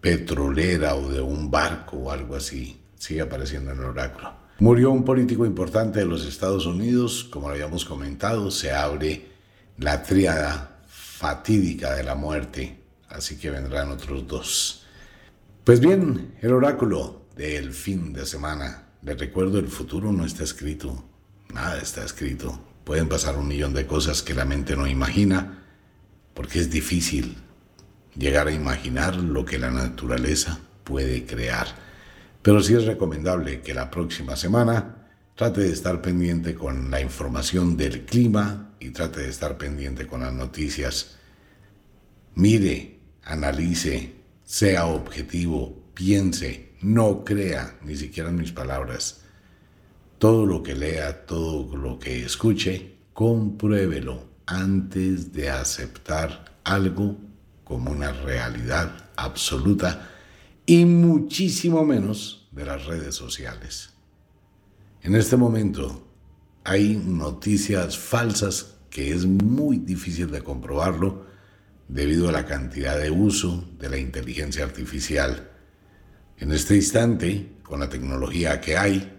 petrolera 0.00 0.94
o 0.94 1.08
de 1.08 1.20
un 1.20 1.50
barco 1.50 1.96
o 1.96 2.10
algo 2.10 2.36
así, 2.36 2.80
sigue 2.96 3.22
apareciendo 3.22 3.72
en 3.72 3.78
el 3.78 3.84
oráculo. 3.84 4.32
Murió 4.60 4.90
un 4.90 5.04
político 5.04 5.46
importante 5.46 6.00
de 6.00 6.06
los 6.06 6.26
Estados 6.26 6.66
Unidos, 6.66 7.24
como 7.30 7.48
lo 7.48 7.54
habíamos 7.54 7.84
comentado, 7.84 8.50
se 8.50 8.72
abre 8.72 9.26
la 9.76 10.02
tríada 10.02 10.80
fatídica 10.88 11.94
de 11.94 12.02
la 12.02 12.14
muerte, 12.14 12.80
así 13.08 13.38
que 13.38 13.50
vendrán 13.50 13.90
otros 13.90 14.26
dos. 14.26 14.84
Pues 15.64 15.80
bien, 15.80 16.34
el 16.40 16.52
oráculo 16.52 17.26
del 17.36 17.72
fin 17.72 18.12
de 18.12 18.26
semana. 18.26 18.88
Les 19.02 19.18
recuerdo, 19.18 19.58
el 19.58 19.68
futuro 19.68 20.12
no 20.12 20.24
está 20.24 20.42
escrito, 20.42 21.04
nada 21.54 21.80
está 21.80 22.04
escrito. 22.04 22.60
Pueden 22.82 23.08
pasar 23.08 23.36
un 23.36 23.46
millón 23.46 23.74
de 23.74 23.86
cosas 23.86 24.22
que 24.22 24.34
la 24.34 24.44
mente 24.44 24.76
no 24.76 24.88
imagina, 24.88 25.67
porque 26.38 26.60
es 26.60 26.70
difícil 26.70 27.34
llegar 28.16 28.46
a 28.46 28.52
imaginar 28.52 29.16
lo 29.16 29.44
que 29.44 29.58
la 29.58 29.72
naturaleza 29.72 30.60
puede 30.84 31.26
crear. 31.26 31.66
Pero 32.42 32.62
sí 32.62 32.74
es 32.74 32.84
recomendable 32.84 33.60
que 33.60 33.74
la 33.74 33.90
próxima 33.90 34.36
semana 34.36 35.08
trate 35.34 35.62
de 35.62 35.72
estar 35.72 36.00
pendiente 36.00 36.54
con 36.54 36.92
la 36.92 37.00
información 37.00 37.76
del 37.76 38.04
clima 38.04 38.70
y 38.78 38.90
trate 38.90 39.22
de 39.22 39.30
estar 39.30 39.58
pendiente 39.58 40.06
con 40.06 40.20
las 40.20 40.32
noticias 40.32 41.16
Mire, 42.36 43.00
analice, 43.24 44.12
sea 44.44 44.86
objetivo, 44.86 45.90
piense, 45.92 46.74
no 46.82 47.24
crea 47.24 47.80
ni 47.82 47.96
siquiera 47.96 48.28
en 48.28 48.36
mis 48.36 48.52
palabras. 48.52 49.22
Todo 50.18 50.46
lo 50.46 50.62
que 50.62 50.76
lea, 50.76 51.26
todo 51.26 51.74
lo 51.74 51.98
que 51.98 52.24
escuche, 52.24 52.94
compruébelo 53.12 54.27
antes 54.48 55.34
de 55.34 55.50
aceptar 55.50 56.56
algo 56.64 57.18
como 57.64 57.90
una 57.90 58.12
realidad 58.12 59.10
absoluta 59.16 60.08
y 60.64 60.86
muchísimo 60.86 61.84
menos 61.84 62.48
de 62.50 62.64
las 62.64 62.86
redes 62.86 63.14
sociales. 63.14 63.90
En 65.02 65.14
este 65.14 65.36
momento 65.36 66.08
hay 66.64 66.96
noticias 66.96 67.98
falsas 67.98 68.76
que 68.88 69.12
es 69.12 69.26
muy 69.26 69.76
difícil 69.76 70.30
de 70.30 70.42
comprobarlo 70.42 71.26
debido 71.86 72.30
a 72.30 72.32
la 72.32 72.46
cantidad 72.46 72.98
de 72.98 73.10
uso 73.10 73.68
de 73.78 73.90
la 73.90 73.98
inteligencia 73.98 74.64
artificial. 74.64 75.50
En 76.38 76.52
este 76.52 76.74
instante, 76.74 77.52
con 77.62 77.80
la 77.80 77.90
tecnología 77.90 78.62
que 78.62 78.78
hay, 78.78 79.12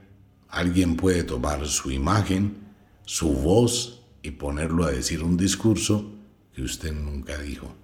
alguien 0.48 0.96
puede 0.98 1.24
tomar 1.24 1.68
su 1.68 1.92
imagen, 1.92 2.58
su 3.06 3.32
voz 3.32 3.99
y 4.22 4.32
ponerlo 4.32 4.86
a 4.86 4.92
decir 4.92 5.24
un 5.24 5.38
discurso 5.38 6.14
que 6.54 6.62
usted 6.62 6.94
nunca 6.94 7.38
dijo. 7.38 7.76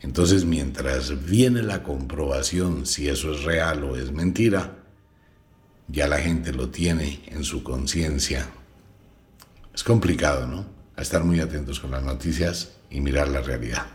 Entonces, 0.00 0.44
mientras 0.44 1.24
viene 1.24 1.62
la 1.62 1.82
comprobación 1.82 2.86
si 2.86 3.08
eso 3.08 3.32
es 3.32 3.44
real 3.44 3.84
o 3.84 3.96
es 3.96 4.12
mentira, 4.12 4.84
ya 5.88 6.08
la 6.08 6.18
gente 6.18 6.52
lo 6.52 6.68
tiene 6.68 7.22
en 7.26 7.44
su 7.44 7.62
conciencia. 7.62 8.48
Es 9.72 9.82
complicado, 9.82 10.46
¿no? 10.46 10.66
A 10.96 11.02
estar 11.02 11.24
muy 11.24 11.40
atentos 11.40 11.80
con 11.80 11.90
las 11.90 12.02
noticias 12.02 12.76
y 12.90 13.00
mirar 13.00 13.28
la 13.28 13.40
realidad. 13.40 13.86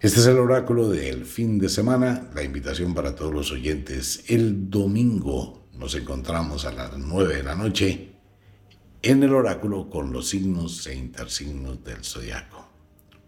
Este 0.00 0.20
es 0.20 0.26
el 0.26 0.36
oráculo 0.36 0.90
del 0.90 1.24
fin 1.24 1.58
de 1.58 1.70
semana, 1.70 2.28
la 2.34 2.42
invitación 2.42 2.94
para 2.94 3.14
todos 3.14 3.32
los 3.32 3.50
oyentes. 3.50 4.24
El 4.28 4.68
domingo 4.68 5.68
nos 5.72 5.94
encontramos 5.94 6.66
a 6.66 6.72
las 6.72 6.98
9 6.98 7.36
de 7.36 7.42
la 7.42 7.54
noche 7.54 8.13
en 9.04 9.22
el 9.22 9.34
oráculo 9.34 9.90
con 9.90 10.12
los 10.12 10.28
signos 10.28 10.86
e 10.86 10.94
intersignos 10.94 11.84
del 11.84 12.02
zodiaco. 12.02 12.66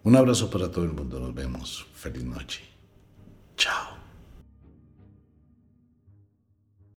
Un 0.04 0.16
abrazo 0.16 0.48
para 0.48 0.70
todo 0.70 0.84
el 0.84 0.92
mundo, 0.92 1.20
nos 1.20 1.34
vemos. 1.34 1.86
Feliz 1.92 2.24
noche. 2.24 2.64
Chao. 3.56 3.95